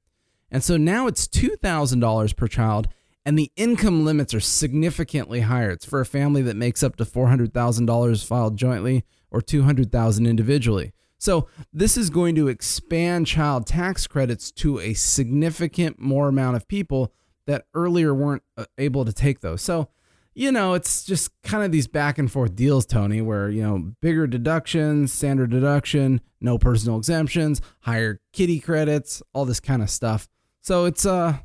And 0.51 0.62
so 0.62 0.75
now 0.75 1.08
it's 1.08 1.30
$2,000 1.30 2.36
per 2.36 2.47
child 2.49 2.89
and 3.25 3.39
the 3.39 3.54
income 3.56 4.04
limits 4.04 4.34
are 4.34 4.41
significantly 4.41 5.39
higher. 5.39 5.71
It's 5.71 5.86
for 5.86 6.01
a 6.01 6.06
family 6.06 6.41
that 6.41 6.58
makes 6.58 6.84
up 6.84 6.97
to 6.97 7.06
$400,000 7.06 8.25
filed 8.28 8.58
jointly 8.58 9.06
or 9.32 9.41
200,000 9.41 10.25
individually. 10.25 10.91
So 11.19 11.47
this 11.71 11.95
is 11.95 12.10
going 12.10 12.36
to 12.36 12.49
expand 12.49 13.28
child 13.28 13.65
tax 13.65 14.08
credits 14.08 14.51
to 14.51 14.82
a 14.82 14.93
significant 14.93 16.01
more 16.01 16.28
amount 16.28 16.58
of 16.58 16.67
people 16.67 17.13
that 17.47 17.65
earlier 17.73 18.13
weren't 18.13 18.43
uh, 18.58 18.65
able 18.77 19.05
to 19.05 19.13
take 19.13 19.41
those. 19.41 19.62
So, 19.62 19.89
you 20.34 20.51
know, 20.51 20.73
it's 20.73 21.05
just 21.05 21.29
kind 21.43 21.63
of 21.63 21.71
these 21.71 21.88
back 21.88 22.17
and 22.17 22.29
forth 22.31 22.55
deals, 22.55 22.86
Tony, 22.86 23.21
where, 23.21 23.49
you 23.49 23.63
know, 23.63 23.93
bigger 24.01 24.27
deductions, 24.27 25.13
standard 25.13 25.49
deduction, 25.49 26.21
no 26.41 26.58
personal 26.58 26.97
exemptions, 26.97 27.62
higher 27.81 28.19
kitty 28.34 28.60
credits, 28.60 29.23
all 29.34 29.45
this 29.45 29.60
kind 29.60 29.81
of 29.81 29.89
stuff. 29.89 30.27
So 30.62 30.86
it's 30.86 31.05
uh 31.05 31.38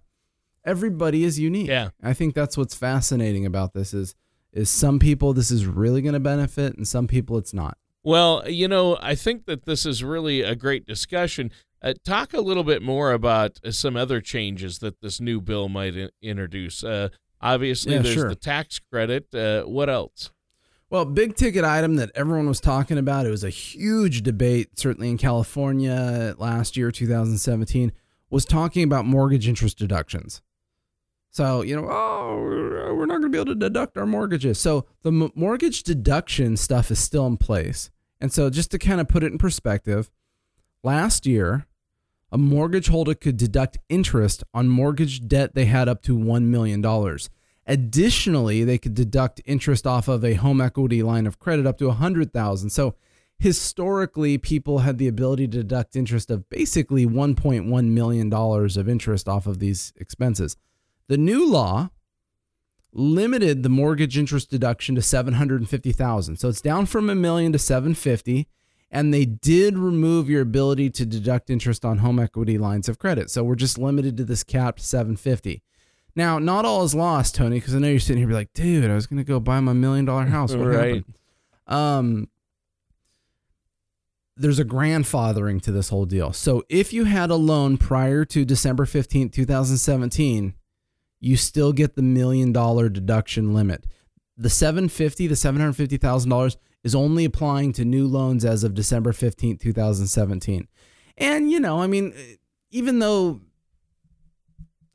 everybody 0.64 1.24
is 1.24 1.38
unique. 1.38 1.68
Yeah. 1.68 1.90
I 2.02 2.14
think 2.14 2.34
that's 2.34 2.56
what's 2.56 2.74
fascinating 2.74 3.46
about 3.46 3.74
this 3.74 3.94
is 3.94 4.14
is 4.52 4.68
some 4.68 4.98
people 4.98 5.32
this 5.32 5.50
is 5.50 5.66
really 5.66 6.02
going 6.02 6.14
to 6.14 6.20
benefit 6.20 6.76
and 6.76 6.86
some 6.86 7.06
people 7.06 7.38
it's 7.38 7.54
not. 7.54 7.78
Well, 8.02 8.48
you 8.48 8.66
know, 8.66 8.96
I 9.00 9.14
think 9.14 9.44
that 9.44 9.66
this 9.66 9.84
is 9.84 10.02
really 10.02 10.40
a 10.40 10.56
great 10.56 10.86
discussion. 10.86 11.52
Uh, 11.82 11.94
talk 12.04 12.34
a 12.34 12.40
little 12.40 12.64
bit 12.64 12.82
more 12.82 13.12
about 13.12 13.58
uh, 13.64 13.70
some 13.70 13.96
other 13.96 14.20
changes 14.20 14.78
that 14.80 15.00
this 15.00 15.20
new 15.20 15.40
bill 15.40 15.68
might 15.68 15.96
in- 15.96 16.10
introduce. 16.20 16.84
Uh, 16.84 17.08
obviously, 17.40 17.92
Yeah, 17.94 18.00
there's 18.02 18.14
sure. 18.14 18.28
the 18.28 18.34
tax 18.34 18.78
credit. 18.78 19.34
Uh, 19.34 19.62
what 19.62 19.88
else? 19.88 20.30
Well, 20.90 21.04
big 21.04 21.36
ticket 21.36 21.64
item 21.64 21.96
that 21.96 22.10
everyone 22.14 22.48
was 22.48 22.60
talking 22.60 22.98
about. 22.98 23.24
It 23.24 23.30
was 23.30 23.44
a 23.44 23.48
huge 23.50 24.22
debate, 24.22 24.78
certainly 24.78 25.08
in 25.08 25.18
California 25.18 26.34
last 26.36 26.76
year, 26.76 26.90
2017, 26.90 27.92
was 28.28 28.44
talking 28.44 28.82
about 28.82 29.06
mortgage 29.06 29.46
interest 29.48 29.78
deductions. 29.78 30.42
So, 31.30 31.62
you 31.62 31.76
know, 31.76 31.86
oh, 31.88 32.40
we're 32.42 32.94
we're 32.94 33.06
not 33.06 33.20
going 33.20 33.30
to 33.32 33.36
be 33.36 33.38
able 33.38 33.54
to 33.54 33.54
deduct 33.54 33.96
our 33.96 34.04
mortgages. 34.06 34.58
So, 34.58 34.86
the 35.02 35.10
m- 35.12 35.30
mortgage 35.36 35.84
deduction 35.84 36.56
stuff 36.56 36.90
is 36.90 36.98
still 36.98 37.24
in 37.28 37.36
place. 37.36 37.88
And 38.20 38.32
so, 38.32 38.50
just 38.50 38.72
to 38.72 38.78
kind 38.80 39.00
of 39.00 39.06
put 39.08 39.22
it 39.22 39.30
in 39.30 39.38
perspective, 39.38 40.10
last 40.82 41.24
year, 41.26 41.66
a 42.32 42.38
mortgage 42.38 42.88
holder 42.88 43.14
could 43.14 43.36
deduct 43.36 43.78
interest 43.88 44.44
on 44.54 44.68
mortgage 44.68 45.26
debt 45.26 45.54
they 45.54 45.66
had 45.66 45.88
up 45.88 46.02
to 46.02 46.16
$1 46.16 46.44
million. 46.44 46.84
Additionally, 47.66 48.64
they 48.64 48.78
could 48.78 48.94
deduct 48.94 49.40
interest 49.44 49.86
off 49.86 50.08
of 50.08 50.24
a 50.24 50.34
home 50.34 50.60
equity 50.60 51.02
line 51.02 51.26
of 51.26 51.38
credit 51.38 51.66
up 51.66 51.78
to 51.78 51.88
100,000. 51.88 52.70
So 52.70 52.94
historically 53.38 54.38
people 54.38 54.80
had 54.80 54.98
the 54.98 55.08
ability 55.08 55.48
to 55.48 55.58
deduct 55.58 55.96
interest 55.96 56.30
of 56.30 56.48
basically 56.50 57.06
1.1 57.06 57.84
million 57.86 58.28
dollars 58.28 58.76
of 58.76 58.88
interest 58.88 59.28
off 59.28 59.46
of 59.46 59.58
these 59.58 59.92
expenses. 59.96 60.56
The 61.08 61.16
new 61.16 61.50
law 61.50 61.90
limited 62.92 63.62
the 63.62 63.68
mortgage 63.68 64.18
interest 64.18 64.50
deduction 64.50 64.94
to 64.94 65.02
750,000. 65.02 66.36
So 66.36 66.48
it's 66.48 66.60
down 66.60 66.86
from 66.86 67.08
a 67.08 67.14
million 67.14 67.52
to 67.52 67.58
750 67.58 68.46
and 68.90 69.14
they 69.14 69.24
did 69.24 69.78
remove 69.78 70.28
your 70.28 70.42
ability 70.42 70.90
to 70.90 71.06
deduct 71.06 71.48
interest 71.50 71.84
on 71.84 71.98
home 71.98 72.18
equity 72.18 72.58
lines 72.58 72.88
of 72.88 72.98
credit. 72.98 73.30
So 73.30 73.44
we're 73.44 73.54
just 73.54 73.78
limited 73.78 74.16
to 74.16 74.24
this 74.24 74.42
capped 74.42 74.80
750. 74.80 75.62
Now, 76.16 76.38
not 76.40 76.64
all 76.64 76.82
is 76.82 76.94
lost, 76.94 77.36
Tony, 77.36 77.58
because 77.60 77.74
I 77.74 77.78
know 77.78 77.88
you're 77.88 78.00
sitting 78.00 78.18
here 78.18 78.26
be 78.26 78.34
like, 78.34 78.52
dude, 78.52 78.90
I 78.90 78.94
was 78.94 79.06
gonna 79.06 79.22
go 79.24 79.38
buy 79.38 79.60
my 79.60 79.72
million 79.72 80.04
dollar 80.06 80.24
house. 80.26 80.54
What 80.54 80.66
Right. 80.66 80.96
happened? 80.96 81.04
Um, 81.68 82.28
there's 84.36 84.58
a 84.58 84.64
grandfathering 84.64 85.60
to 85.62 85.70
this 85.72 85.90
whole 85.90 86.06
deal. 86.06 86.32
So 86.32 86.64
if 86.68 86.92
you 86.92 87.04
had 87.04 87.30
a 87.30 87.36
loan 87.36 87.76
prior 87.76 88.24
to 88.26 88.44
December 88.44 88.86
15th, 88.86 89.32
2017, 89.32 90.54
you 91.20 91.36
still 91.36 91.72
get 91.72 91.94
the 91.94 92.02
million 92.02 92.50
dollar 92.50 92.88
deduction 92.88 93.52
limit. 93.54 93.84
The 94.38 94.48
750 94.48 95.28
to 95.28 95.34
$750,000 95.34 96.56
is 96.82 96.94
only 96.94 97.24
applying 97.24 97.72
to 97.74 97.84
new 97.84 98.06
loans 98.06 98.44
as 98.44 98.64
of 98.64 98.74
December 98.74 99.12
15th, 99.12 99.60
2017. 99.60 100.68
And 101.18 101.50
you 101.50 101.60
know, 101.60 101.80
I 101.80 101.86
mean, 101.86 102.14
even 102.70 102.98
though 102.98 103.40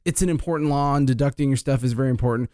it's 0.03 0.21
an 0.21 0.29
important 0.29 0.69
law 0.69 0.95
and 0.95 1.05
deducting 1.07 1.49
your 1.49 1.57
stuff 1.57 1.83
is 1.83 1.93
very 1.93 2.09
important, 2.09 2.49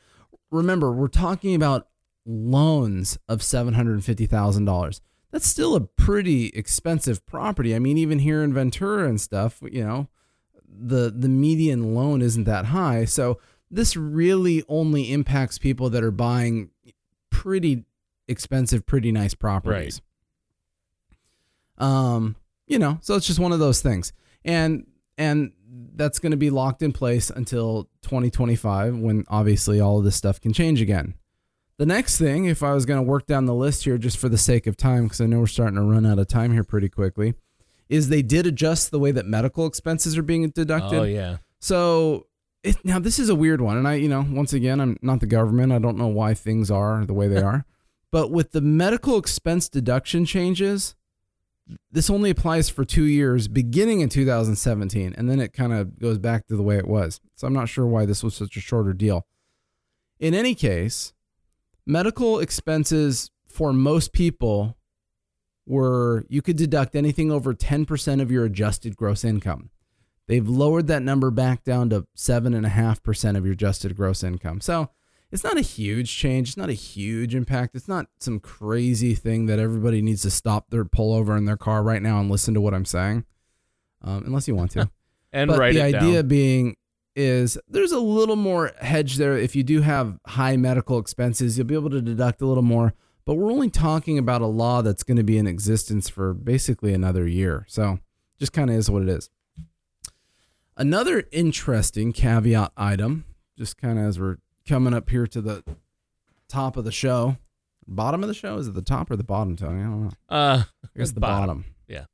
remember, 0.51 0.91
we're 0.91 1.07
talking 1.07 1.55
about 1.55 1.87
loans 2.25 3.17
of 3.27 3.39
$750,000 3.39 5.01
that's 5.31 5.47
still 5.47 5.75
a 5.75 5.81
pretty 5.81 6.47
expensive 6.47 7.25
property. 7.25 7.73
I 7.73 7.79
mean, 7.79 7.97
even 7.97 8.19
here 8.19 8.43
in 8.43 8.53
Ventura 8.53 9.07
and 9.07 9.19
stuff, 9.19 9.59
you 9.63 9.83
know, 9.83 10.07
the 10.67 11.13
the 11.15 11.29
median 11.29 11.95
loan 11.95 12.21
isn't 12.21 12.43
that 12.43 12.65
high. 12.65 13.05
So 13.05 13.39
this 13.69 13.95
really 13.95 14.63
only 14.67 15.11
impacts 15.11 15.57
people 15.57 15.89
that 15.89 16.03
are 16.03 16.11
buying 16.11 16.69
pretty 17.29 17.85
expensive, 18.31 18.85
pretty 18.85 19.11
nice 19.11 19.33
properties. 19.35 20.01
Um, 21.77 22.35
you 22.67 22.79
know, 22.79 22.97
so 23.01 23.15
it's 23.15 23.27
just 23.27 23.39
one 23.39 23.51
of 23.51 23.59
those 23.59 23.81
things. 23.81 24.13
And 24.43 24.87
and 25.17 25.51
that's 25.95 26.19
going 26.19 26.31
to 26.31 26.37
be 26.37 26.49
locked 26.49 26.81
in 26.81 26.91
place 26.91 27.29
until 27.29 27.89
2025 28.01 28.97
when 28.97 29.23
obviously 29.27 29.79
all 29.79 29.99
of 29.99 30.03
this 30.03 30.15
stuff 30.15 30.41
can 30.41 30.53
change 30.53 30.81
again. 30.81 31.13
The 31.77 31.85
next 31.85 32.17
thing, 32.17 32.45
if 32.45 32.61
I 32.61 32.73
was 32.73 32.85
going 32.85 32.99
to 32.99 33.03
work 33.03 33.25
down 33.25 33.45
the 33.45 33.53
list 33.53 33.83
here 33.85 33.97
just 33.97 34.17
for 34.17 34.29
the 34.29 34.37
sake 34.37 34.67
of 34.67 34.77
time, 34.77 35.03
because 35.03 35.21
I 35.21 35.25
know 35.25 35.39
we're 35.39 35.47
starting 35.47 35.75
to 35.75 35.81
run 35.81 36.05
out 36.05 36.19
of 36.19 36.27
time 36.27 36.53
here 36.53 36.63
pretty 36.63 36.89
quickly, 36.89 37.33
is 37.89 38.09
they 38.09 38.21
did 38.21 38.45
adjust 38.45 38.91
the 38.91 38.99
way 38.99 39.11
that 39.11 39.25
medical 39.25 39.65
expenses 39.65 40.17
are 40.17 40.23
being 40.23 40.47
deducted. 40.49 40.99
Oh 40.99 41.03
yeah. 41.03 41.37
So 41.59 42.27
it, 42.63 42.77
now 42.85 42.99
this 42.99 43.19
is 43.19 43.29
a 43.29 43.35
weird 43.35 43.61
one, 43.61 43.77
and 43.77 43.87
I, 43.87 43.95
you 43.95 44.09
know, 44.09 44.25
once 44.29 44.53
again, 44.53 44.79
I'm 44.79 44.97
not 45.01 45.19
the 45.19 45.25
government. 45.25 45.71
I 45.71 45.79
don't 45.79 45.97
know 45.97 46.07
why 46.07 46.33
things 46.33 46.69
are 46.69 47.05
the 47.05 47.13
way 47.13 47.27
they 47.27 47.41
are, 47.41 47.65
but 48.11 48.31
with 48.31 48.51
the 48.51 48.61
medical 48.61 49.17
expense 49.17 49.69
deduction 49.69 50.25
changes, 50.25 50.95
this 51.91 52.09
only 52.09 52.29
applies 52.29 52.69
for 52.69 52.83
two 52.83 53.05
years, 53.05 53.47
beginning 53.47 54.01
in 54.01 54.09
2017, 54.09 55.15
and 55.17 55.29
then 55.29 55.39
it 55.39 55.53
kind 55.53 55.73
of 55.73 55.97
goes 55.99 56.17
back 56.17 56.47
to 56.47 56.55
the 56.55 56.63
way 56.63 56.77
it 56.77 56.87
was. 56.87 57.21
So 57.35 57.47
I'm 57.47 57.53
not 57.53 57.69
sure 57.69 57.85
why 57.85 58.05
this 58.05 58.23
was 58.23 58.35
such 58.35 58.57
a 58.57 58.61
shorter 58.61 58.93
deal. 58.93 59.25
In 60.19 60.33
any 60.33 60.53
case, 60.53 61.13
medical 61.85 62.39
expenses 62.39 63.31
for 63.45 63.73
most 63.73 64.13
people 64.13 64.77
were 65.65 66.25
you 66.29 66.41
could 66.41 66.57
deduct 66.57 66.95
anything 66.95 67.31
over 67.31 67.53
10% 67.53 68.21
of 68.21 68.31
your 68.31 68.45
adjusted 68.45 68.95
gross 68.95 69.23
income. 69.23 69.69
They've 70.27 70.47
lowered 70.47 70.87
that 70.87 71.03
number 71.03 71.31
back 71.31 71.63
down 71.63 71.89
to 71.89 72.05
7.5% 72.15 73.37
of 73.37 73.45
your 73.45 73.53
adjusted 73.53 73.95
gross 73.95 74.23
income. 74.23 74.61
So 74.61 74.89
it's 75.31 75.43
not 75.43 75.57
a 75.57 75.61
huge 75.61 76.15
change. 76.15 76.49
It's 76.49 76.57
not 76.57 76.69
a 76.69 76.73
huge 76.73 77.33
impact. 77.33 77.75
It's 77.75 77.87
not 77.87 78.07
some 78.19 78.39
crazy 78.39 79.15
thing 79.15 79.45
that 79.45 79.59
everybody 79.59 80.01
needs 80.01 80.21
to 80.23 80.31
stop 80.31 80.69
their 80.69 80.85
pull 80.85 81.13
over 81.13 81.37
in 81.37 81.45
their 81.45 81.57
car 81.57 81.83
right 81.83 82.01
now 82.01 82.19
and 82.19 82.29
listen 82.29 82.53
to 82.53 82.61
what 82.61 82.73
I'm 82.73 82.85
saying, 82.85 83.25
um, 84.03 84.23
unless 84.25 84.47
you 84.47 84.55
want 84.55 84.71
to. 84.71 84.89
And 85.33 85.47
but 85.47 85.59
write 85.59 85.75
the 85.75 85.81
idea 85.81 86.15
down. 86.15 86.27
being 86.27 86.75
is 87.15 87.57
there's 87.69 87.93
a 87.93 87.99
little 88.01 88.35
more 88.35 88.73
hedge 88.81 89.15
there. 89.15 89.37
If 89.37 89.55
you 89.55 89.63
do 89.63 89.79
have 89.79 90.19
high 90.27 90.57
medical 90.57 90.99
expenses, 90.99 91.57
you'll 91.57 91.67
be 91.67 91.73
able 91.73 91.89
to 91.91 92.01
deduct 92.01 92.41
a 92.41 92.45
little 92.45 92.63
more. 92.63 92.93
But 93.25 93.35
we're 93.35 93.49
only 93.49 93.69
talking 93.69 94.17
about 94.17 94.41
a 94.41 94.47
law 94.47 94.81
that's 94.81 95.03
going 95.03 95.15
to 95.15 95.23
be 95.23 95.37
in 95.37 95.47
existence 95.47 96.09
for 96.09 96.33
basically 96.33 96.93
another 96.93 97.25
year. 97.27 97.65
So 97.69 97.99
just 98.39 98.51
kind 98.51 98.69
of 98.69 98.75
is 98.75 98.89
what 98.89 99.03
it 99.03 99.07
is. 99.07 99.29
Another 100.75 101.23
interesting 101.31 102.11
caveat 102.11 102.71
item, 102.75 103.23
just 103.57 103.77
kind 103.77 103.99
of 103.99 104.05
as 104.05 104.19
we're 104.19 104.37
coming 104.71 104.93
up 104.93 105.09
here 105.09 105.27
to 105.27 105.41
the 105.41 105.61
top 106.47 106.77
of 106.77 106.85
the 106.85 106.93
show, 106.93 107.35
bottom 107.85 108.23
of 108.23 108.29
the 108.29 108.33
show 108.33 108.55
is 108.57 108.69
it 108.69 108.73
the 108.73 108.81
top 108.81 109.11
or 109.11 109.17
the 109.17 109.23
bottom, 109.23 109.57
Tony? 109.57 109.81
I 109.81 109.83
don't 109.83 110.03
know. 110.03 110.11
Uh, 110.29 110.63
I 110.85 110.87
guess 110.97 111.11
the 111.11 111.19
Bottom. 111.19 111.45
bottom. 111.47 111.65
Yeah. 111.89 112.05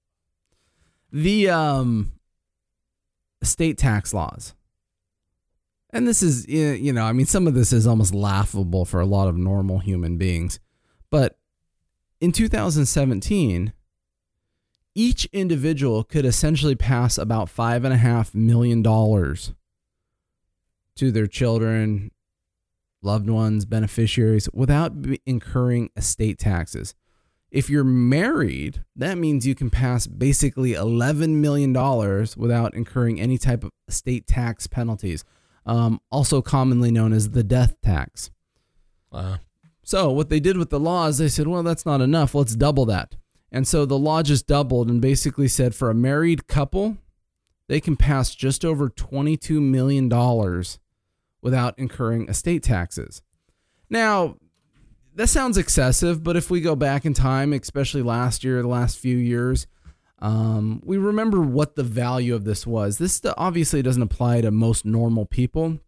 The 1.12 1.50
um 1.50 2.14
state 3.44 3.78
tax 3.78 4.12
laws. 4.12 4.56
And 5.92 6.08
this 6.08 6.24
is 6.24 6.48
you 6.48 6.92
know, 6.92 7.04
I 7.06 7.14
mean 7.14 7.28
some 7.28 7.46
of 7.46 7.54
this 7.54 7.72
is 7.72 7.86
almost 7.86 8.12
laughable 8.12 8.86
for 8.86 9.00
a 9.00 9.06
lot 9.06 9.28
of 9.28 9.38
normal 9.38 9.78
human 9.78 10.18
beings. 10.18 10.60
But 11.12 11.38
in 12.20 12.32
2017, 12.32 13.72
each 14.96 15.26
individual 15.32 16.04
could 16.04 16.26
essentially 16.26 16.74
pass 16.76 17.20
about 17.20 17.50
five 17.50 17.86
and 17.86 17.94
a 17.94 17.98
half 17.98 18.34
million 18.34 18.82
dollars 18.82 19.54
to 20.96 21.12
their 21.12 21.28
children, 21.28 22.10
loved 23.02 23.30
ones, 23.30 23.66
beneficiaries 23.66 24.50
without 24.54 24.94
incurring 25.26 25.90
estate 25.96 26.40
taxes. 26.40 26.96
If 27.50 27.70
you're 27.70 27.84
married, 27.84 28.84
that 28.96 29.18
means 29.18 29.48
you 29.48 29.56
can 29.56 29.70
pass 29.70 30.06
basically 30.06 30.74
$11 30.74 31.36
million 31.36 31.72
without 32.36 32.74
incurring 32.74 33.22
any 33.22 33.38
type 33.38 33.64
of 33.64 33.72
estate 33.88 34.28
tax 34.28 34.68
penalties, 34.68 35.24
um, 35.66 36.02
also 36.12 36.42
commonly 36.42 36.92
known 36.92 37.14
as 37.14 37.30
the 37.30 37.44
death 37.44 37.80
tax. 37.82 38.32
wow. 39.12 39.38
So, 39.84 40.12
what 40.12 40.28
they 40.28 40.42
did 40.42 40.58
with 40.58 40.70
the 40.70 40.82
law 40.82 41.08
is 41.08 41.18
they 41.18 41.30
said, 41.30 41.48
well, 41.48 41.64
that's 41.64 41.86
not 41.86 42.02
enough. 42.02 42.36
Let's 42.36 42.58
double 42.58 42.86
that. 42.88 43.16
And 43.52 43.68
so 43.68 43.86
the 43.86 43.98
law 43.98 44.22
just 44.22 44.48
doubled 44.48 44.90
and 44.90 45.02
basically 45.02 45.48
said 45.48 45.74
for 45.74 45.90
a 45.90 45.96
married 45.96 46.48
couple, 46.48 46.98
they 47.68 47.80
can 47.80 47.96
pass 47.96 48.36
just 48.36 48.66
over 48.66 48.90
$22 48.90 49.62
million 49.62 50.10
without 51.42 51.78
incurring 51.78 52.28
estate 52.30 52.64
taxes. 52.64 53.22
Now, 53.90 54.38
that 55.16 55.28
sounds 55.28 55.58
excessive, 55.58 56.24
but 56.24 56.36
if 56.36 56.52
we 56.52 56.62
go 56.62 56.76
back 56.76 57.06
in 57.06 57.14
time, 57.14 57.54
especially 57.54 58.04
last 58.04 58.44
year, 58.44 58.62
the 58.62 58.68
last 58.68 59.00
few 59.00 59.18
years, 59.18 59.66
um, 60.20 60.82
we 60.84 60.98
remember 60.98 61.42
what 61.42 61.76
the 61.76 61.84
value 61.84 62.36
of 62.36 62.44
this 62.44 62.66
was. 62.66 62.98
This 62.98 63.22
obviously 63.38 63.82
doesn't 63.82 64.02
apply 64.02 64.42
to 64.42 64.52
most 64.52 64.86
normal 64.86 65.26
people. 65.26 65.80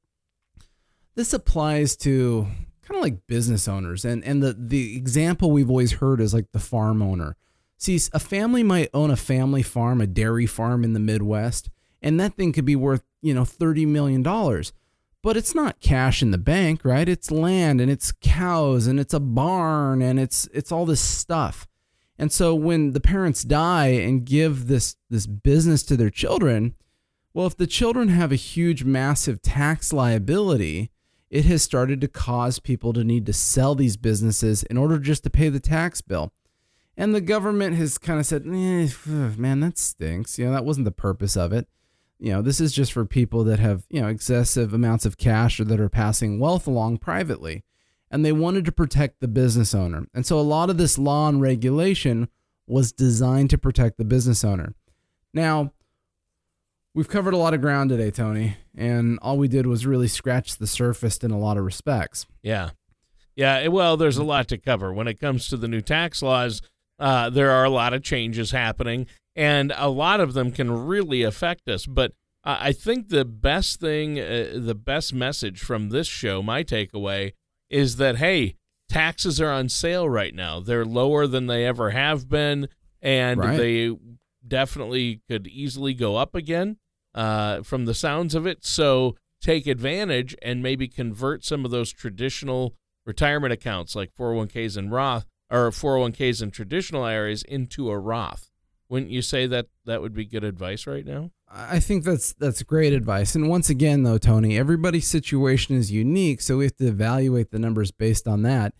This 1.16 1.34
applies 1.34 1.96
to 1.98 2.48
kind 2.82 2.98
of 2.98 3.02
like 3.02 3.28
business 3.28 3.68
owners, 3.68 4.06
and 4.06 4.24
and 4.24 4.42
the 4.42 4.56
the 4.58 4.96
example 4.96 5.52
we've 5.52 5.70
always 5.70 5.94
heard 5.94 6.22
is 6.22 6.34
like 6.34 6.52
the 6.52 6.60
farm 6.60 7.02
owner. 7.02 7.36
See, 7.78 8.00
a 8.14 8.20
family 8.20 8.64
might 8.64 8.90
own 8.94 9.10
a 9.12 9.16
family 9.16 9.64
farm, 9.64 10.02
a 10.02 10.08
dairy 10.08 10.46
farm 10.46 10.84
in 10.84 10.94
the 10.94 11.00
Midwest, 11.00 11.70
and 12.02 12.20
that 12.20 12.36
thing 12.36 12.52
could 12.52 12.66
be 12.66 12.76
worth 12.76 13.04
you 13.22 13.34
know 13.34 13.46
thirty 13.46 13.86
million 13.86 14.24
dollars 14.24 14.74
but 15.22 15.36
it's 15.36 15.54
not 15.54 15.82
cash 15.82 16.22
in 16.22 16.32
the 16.32 16.38
bank, 16.38 16.82
right? 16.84 17.10
It's 17.10 17.32
land 17.32 17.82
and 17.82 17.92
it's 17.92 18.14
cows 18.22 18.88
and 18.88 19.00
it's 19.00 19.14
a 19.14 19.20
barn 19.20 20.02
and 20.02 20.20
it's 20.20 20.48
it's 20.54 20.72
all 20.72 20.86
this 20.86 21.02
stuff. 21.02 21.68
And 22.18 22.32
so 22.32 22.54
when 22.56 22.92
the 22.92 23.00
parents 23.00 23.44
die 23.44 23.88
and 23.88 24.26
give 24.26 24.68
this 24.68 24.96
this 25.10 25.28
business 25.28 25.84
to 25.84 25.98
their 25.98 26.10
children, 26.10 26.76
well, 27.34 27.48
if 27.48 27.58
the 27.58 27.68
children 27.68 28.10
have 28.10 28.32
a 28.32 28.36
huge 28.36 28.84
massive 28.84 29.42
tax 29.42 29.92
liability, 29.94 30.90
it 31.30 31.46
has 31.46 31.62
started 31.62 32.02
to 32.02 32.08
cause 32.08 32.60
people 32.60 32.94
to 32.94 33.04
need 33.04 33.26
to 33.26 33.34
sell 33.34 33.76
these 33.76 33.98
businesses 33.98 34.64
in 34.64 34.78
order 34.78 35.00
just 35.00 35.24
to 35.24 35.30
pay 35.30 35.50
the 35.50 35.60
tax 35.60 36.02
bill. 36.02 36.32
And 36.98 37.16
the 37.16 37.22
government 37.22 37.78
has 37.78 37.98
kind 37.98 38.20
of 38.20 38.26
said, 38.26 38.46
eh, 38.46 38.90
man, 39.38 39.62
that 39.62 39.78
stinks. 39.78 40.38
You 40.38 40.46
know, 40.46 40.52
that 40.52 40.66
wasn't 40.66 40.84
the 40.86 40.92
purpose 40.92 41.38
of 41.38 41.54
it 41.54 41.68
you 42.20 42.32
know 42.32 42.42
this 42.42 42.60
is 42.60 42.74
just 42.74 42.92
for 42.92 43.06
people 43.06 43.44
that 43.44 43.60
have 43.60 43.86
you 43.90 44.02
know 44.02 44.08
excessive 44.08 44.74
amounts 44.74 45.06
of 45.06 45.18
cash 45.18 45.60
or 45.60 45.64
that 45.66 45.80
are 45.80 45.90
passing 45.90 46.40
wealth 46.40 46.68
along 46.68 46.98
privately 46.98 47.64
and 48.12 48.26
they 48.26 48.32
wanted 48.32 48.66
to 48.66 48.72
protect 48.72 49.20
the 49.20 49.28
business 49.28 49.74
owner 49.74 50.06
and 50.14 50.26
so 50.26 50.40
a 50.40 50.42
lot 50.42 50.70
of 50.70 50.78
this 50.78 50.98
law 50.98 51.28
and 51.28 51.42
regulation 51.42 52.28
was 52.68 52.92
designed 52.92 53.50
to 53.50 53.58
protect 53.58 53.98
the 53.98 54.06
business 54.06 54.44
owner 54.44 54.74
now 55.34 55.72
We've 56.96 57.08
covered 57.08 57.36
a 57.36 57.38
lot 57.38 57.54
of 57.54 57.62
ground 57.62 57.92
today, 57.92 58.10
Tony, 58.10 58.58
and 58.76 59.20
all 59.22 59.38
we 59.38 59.48
did 59.48 59.68
was 59.68 59.86
really 59.86 60.08
scratch 60.08 60.58
the 60.58 60.66
surface 60.66 61.18
in 61.20 61.30
a 61.30 61.38
lot 61.38 61.58
of 61.58 61.64
respects. 61.64 62.26
Yeah. 62.42 62.72
Yeah. 63.36 63.68
Well, 63.68 63.96
there's 63.96 64.18
a 64.18 64.24
lot 64.24 64.48
to 64.48 64.58
cover. 64.58 64.92
When 64.92 65.08
it 65.08 65.20
comes 65.20 65.48
to 65.50 65.58
the 65.58 65.68
new 65.68 65.82
tax 65.82 66.24
laws, 66.24 66.62
uh, 66.98 67.30
there 67.30 67.52
are 67.52 67.64
a 67.64 67.70
lot 67.70 67.94
of 67.94 68.04
changes 68.04 68.52
happening, 68.52 69.06
and 69.36 69.74
a 69.76 69.90
lot 69.90 70.20
of 70.20 70.34
them 70.34 70.52
can 70.52 70.72
really 70.86 71.24
affect 71.24 71.68
us. 71.68 71.86
But 71.86 72.14
I 72.44 72.72
think 72.72 73.10
the 73.10 73.26
best 73.26 73.80
thing, 73.80 74.20
uh, 74.20 74.52
the 74.56 74.76
best 74.76 75.14
message 75.14 75.60
from 75.60 75.90
this 75.90 76.08
show, 76.08 76.42
my 76.42 76.64
takeaway, 76.64 77.34
is 77.70 77.98
that, 77.98 78.18
hey, 78.18 78.56
taxes 78.88 79.40
are 79.42 79.52
on 79.52 79.70
sale 79.70 80.10
right 80.10 80.34
now. 80.34 80.60
They're 80.60 80.86
lower 80.86 81.28
than 81.28 81.48
they 81.48 81.66
ever 81.66 81.92
have 81.92 82.30
been, 82.30 82.70
and 83.02 83.40
Right. 83.40 83.58
they 83.58 83.92
definitely 84.48 85.22
could 85.30 85.48
easily 85.48 85.94
go 85.94 86.16
up 86.16 86.34
again 86.34 86.78
uh, 87.14 87.62
from 87.64 87.86
the 87.86 87.94
sounds 87.94 88.36
of 88.36 88.48
it. 88.48 88.66
So 88.66 89.16
take 89.42 89.68
advantage 89.68 90.36
and 90.42 90.64
maybe 90.64 90.88
convert 90.88 91.44
some 91.44 91.66
of 91.66 91.72
those 91.72 91.92
traditional 91.92 92.76
retirement 93.06 93.54
accounts 93.54 93.96
like 93.96 94.14
401ks 94.14 94.78
and 94.78 94.92
Roth 94.92 95.26
or 95.52 95.72
401ks 95.72 96.42
and 96.42 96.54
traditional 96.54 97.04
IRAs 97.04 97.44
into 97.44 97.90
a 97.90 97.98
Roth. 98.00 98.50
Wouldn't 98.90 99.12
you 99.12 99.22
say 99.22 99.46
that 99.48 99.68
that 99.86 100.02
would 100.02 100.14
be 100.14 100.26
good 100.26 100.44
advice 100.44 100.88
right 100.88 101.06
now? 101.06 101.30
I 101.52 101.80
think 101.80 102.04
that's 102.04 102.34
that's 102.34 102.64
great 102.64 102.94
advice. 102.94 103.36
And 103.36 103.50
once 103.50 103.70
again, 103.70 104.04
though, 104.04 104.18
Tony, 104.18 104.58
everybody's 104.58 105.08
situation 105.08 105.76
is 105.76 105.92
unique, 105.92 106.42
so 106.42 106.58
we 106.58 106.66
have 106.66 106.76
to 106.78 106.88
evaluate 106.88 107.52
the 107.52 107.60
numbers 107.60 107.92
based 107.92 108.28
on 108.28 108.42
that. 108.44 108.74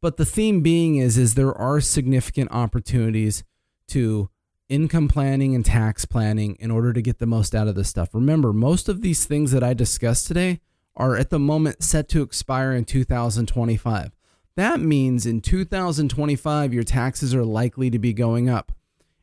But 0.00 0.18
the 0.18 0.24
theme 0.24 0.62
being 0.62 0.96
is 0.96 1.18
is 1.18 1.34
there 1.34 1.54
are 1.54 1.80
significant 1.80 2.50
opportunities 2.52 3.44
to 3.88 4.30
income 4.68 5.08
planning 5.08 5.54
and 5.54 5.64
tax 5.64 6.04
planning 6.04 6.56
in 6.58 6.70
order 6.70 6.92
to 6.92 7.02
get 7.02 7.18
the 7.18 7.26
most 7.26 7.54
out 7.54 7.68
of 7.68 7.74
this 7.74 7.88
stuff. 7.88 8.10
Remember, 8.12 8.52
most 8.52 8.88
of 8.88 9.00
these 9.00 9.24
things 9.24 9.52
that 9.52 9.62
I 9.62 9.74
discussed 9.74 10.26
today 10.26 10.60
are 10.96 11.16
at 11.16 11.30
the 11.30 11.38
moment 11.38 11.82
set 11.82 12.08
to 12.10 12.22
expire 12.22 12.72
in 12.72 12.84
2025. 12.84 14.12
That 14.56 14.80
means 14.80 15.26
in 15.26 15.40
2025 15.40 16.72
your 16.72 16.82
taxes 16.82 17.34
are 17.34 17.44
likely 17.44 17.90
to 17.90 17.98
be 17.98 18.12
going 18.12 18.48
up. 18.48 18.72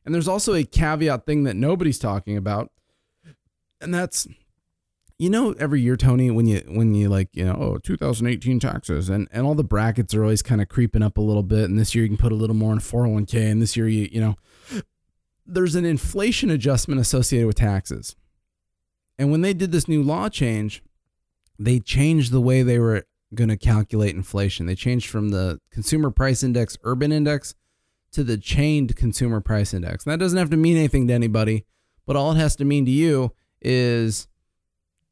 And 0.06 0.14
there's 0.14 0.28
also 0.28 0.54
a 0.54 0.64
caveat 0.64 1.26
thing 1.26 1.44
that 1.44 1.56
nobody's 1.56 2.00
talking 2.00 2.38
about. 2.38 2.72
And 3.80 3.94
that's 3.94 4.28
you 5.20 5.30
know 5.30 5.54
every 5.60 5.82
year 5.82 5.96
Tony 5.96 6.32
when 6.32 6.48
you 6.48 6.62
when 6.68 6.94
you 6.94 7.10
like, 7.10 7.30
you 7.34 7.46
know, 7.46 7.54
oh, 7.54 7.78
2018 7.78 8.60
taxes 8.60 9.10
and 9.10 9.28
and 9.32 9.46
all 9.46 9.56
the 9.56 9.64
brackets 9.64 10.14
are 10.14 10.24
always 10.24 10.42
kind 10.42 10.62
of 10.62 10.70
creeping 10.70 11.04
up 11.04 11.18
a 11.18 11.22
little 11.22 11.44
bit 11.44 11.70
and 11.70 11.78
this 11.78 11.94
year 11.94 12.04
you 12.04 12.10
can 12.10 12.18
put 12.18 12.32
a 12.32 12.36
little 12.36 12.56
more 12.56 12.74
in 12.74 12.80
401k 12.80 13.52
and 13.52 13.62
this 13.62 13.78
year 13.78 13.88
you 13.88 14.10
you 14.12 14.20
know 14.20 14.36
there's 15.46 15.76
an 15.76 15.86
inflation 15.86 16.50
adjustment 16.50 17.02
associated 17.02 17.48
with 17.48 17.58
taxes. 17.58 18.16
And 19.18 19.32
when 19.32 19.42
they 19.42 19.54
did 19.54 19.72
this 19.72 19.88
new 19.88 20.02
law 20.02 20.30
change, 20.30 20.82
they 21.60 21.80
changed 21.80 22.32
the 22.32 22.42
way 22.42 22.64
they 22.64 22.80
were 22.80 23.06
going 23.36 23.50
to 23.50 23.58
calculate 23.58 24.16
inflation. 24.16 24.66
They 24.66 24.76
changed 24.76 25.10
from 25.10 25.30
the 25.30 25.60
consumer 25.72 26.12
price 26.12 26.44
index 26.44 26.78
urban 26.84 27.12
index 27.12 27.56
to 28.14 28.24
the 28.24 28.38
chained 28.38 28.96
consumer 28.96 29.42
price 29.42 29.74
index. 29.74 30.06
And 30.06 30.12
that 30.12 30.20
doesn't 30.20 30.38
have 30.38 30.50
to 30.52 30.58
mean 30.58 30.78
anything 30.78 31.08
to 31.08 31.14
anybody, 31.14 31.66
but 32.06 32.16
all 32.16 32.32
it 32.32 32.38
has 32.38 32.56
to 32.58 32.66
mean 32.66 32.86
to 32.86 32.92
you 32.92 33.34
is 33.62 34.28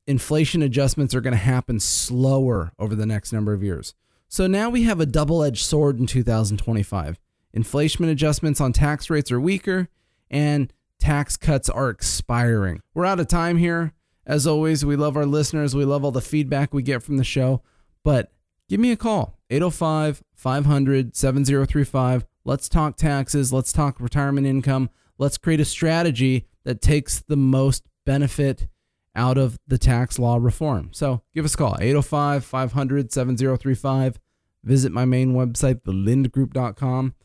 inflation 0.08 0.62
adjustments 0.62 1.14
are 1.14 1.22
going 1.22 1.34
to 1.34 1.38
happen 1.38 1.80
slower 1.80 2.72
over 2.80 2.96
the 2.96 3.06
next 3.06 3.32
number 3.34 3.54
of 3.54 3.64
years. 3.64 3.94
So 4.28 4.48
now 4.48 4.70
we 4.70 4.84
have 4.84 5.00
a 5.00 5.06
double 5.06 5.44
edged 5.44 5.66
sword 5.66 6.00
in 6.00 6.08
2025. 6.08 7.20
Inflation 7.54 8.06
adjustments 8.06 8.62
on 8.62 8.72
tax 8.72 9.10
rates 9.10 9.32
are 9.32 9.42
weaker 9.42 9.90
and 10.30 10.72
tax 11.00 11.36
cuts 11.36 11.70
are 11.70 11.90
expiring. 11.90 12.82
We're 12.94 13.06
out 13.06 13.20
of 13.20 13.28
time 13.28 13.58
here. 13.58 13.94
As 14.26 14.48
always, 14.48 14.86
we 14.86 14.96
love 14.96 15.18
our 15.18 15.26
listeners. 15.26 15.76
We 15.76 15.84
love 15.84 16.06
all 16.06 16.12
the 16.12 16.22
feedback 16.22 16.74
we 16.74 16.84
get 16.84 17.04
from 17.04 17.18
the 17.18 17.24
show. 17.24 17.62
But 18.04 18.32
give 18.70 18.80
me 18.80 18.92
a 18.92 18.98
call 18.98 19.38
805 19.50 20.24
500 20.36 21.16
7035. 21.16 22.26
Let's 22.44 22.70
talk 22.70 22.98
taxes. 22.98 23.54
Let's 23.54 23.72
talk 23.72 24.00
retirement 24.00 24.48
income. 24.48 24.90
Let's 25.18 25.38
create 25.38 25.60
a 25.60 25.66
strategy 25.66 26.48
that 26.64 26.82
takes 26.82 27.20
the 27.20 27.36
most 27.36 27.84
benefit 28.06 28.68
out 29.16 29.38
of 29.38 29.58
the 29.68 29.78
tax 29.78 30.18
law 30.18 30.38
reform. 30.38 30.90
So 30.94 31.22
give 31.34 31.46
us 31.46 31.54
a 31.54 31.58
call 31.58 31.78
805 31.80 32.44
500 32.46 33.12
7035. 33.12 34.20
Visit 34.64 34.92
my 34.92 35.06
main 35.06 35.34
website, 35.34 35.82
thelindgroup.com. 35.82 37.16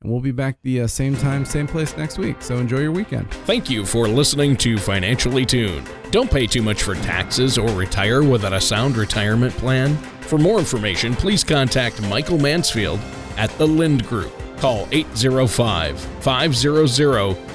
And 0.00 0.12
we'll 0.12 0.20
be 0.20 0.32
back 0.32 0.58
the 0.62 0.82
uh, 0.82 0.86
same 0.86 1.16
time, 1.16 1.44
same 1.44 1.66
place 1.66 1.96
next 1.96 2.18
week. 2.18 2.42
So 2.42 2.56
enjoy 2.58 2.80
your 2.80 2.92
weekend. 2.92 3.30
Thank 3.46 3.70
you 3.70 3.86
for 3.86 4.06
listening 4.06 4.56
to 4.58 4.76
Financially 4.76 5.46
Tuned. 5.46 5.88
Don't 6.10 6.30
pay 6.30 6.46
too 6.46 6.62
much 6.62 6.82
for 6.82 6.94
taxes 6.96 7.56
or 7.56 7.68
retire 7.70 8.22
without 8.22 8.52
a 8.52 8.60
sound 8.60 8.96
retirement 8.96 9.54
plan. 9.54 9.96
For 10.22 10.38
more 10.38 10.58
information, 10.58 11.14
please 11.14 11.42
contact 11.42 12.02
Michael 12.02 12.38
Mansfield 12.38 13.00
at 13.36 13.50
the 13.56 13.66
Lind 13.66 14.06
Group. 14.06 14.43
Call 14.58 14.86
805 14.92 16.00
500 16.00 16.88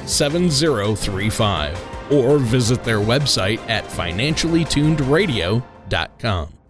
7035 0.07 2.11
or 2.11 2.37
visit 2.39 2.83
their 2.83 2.99
website 2.99 3.59
at 3.69 3.85
financiallytunedradio.com. 3.85 6.58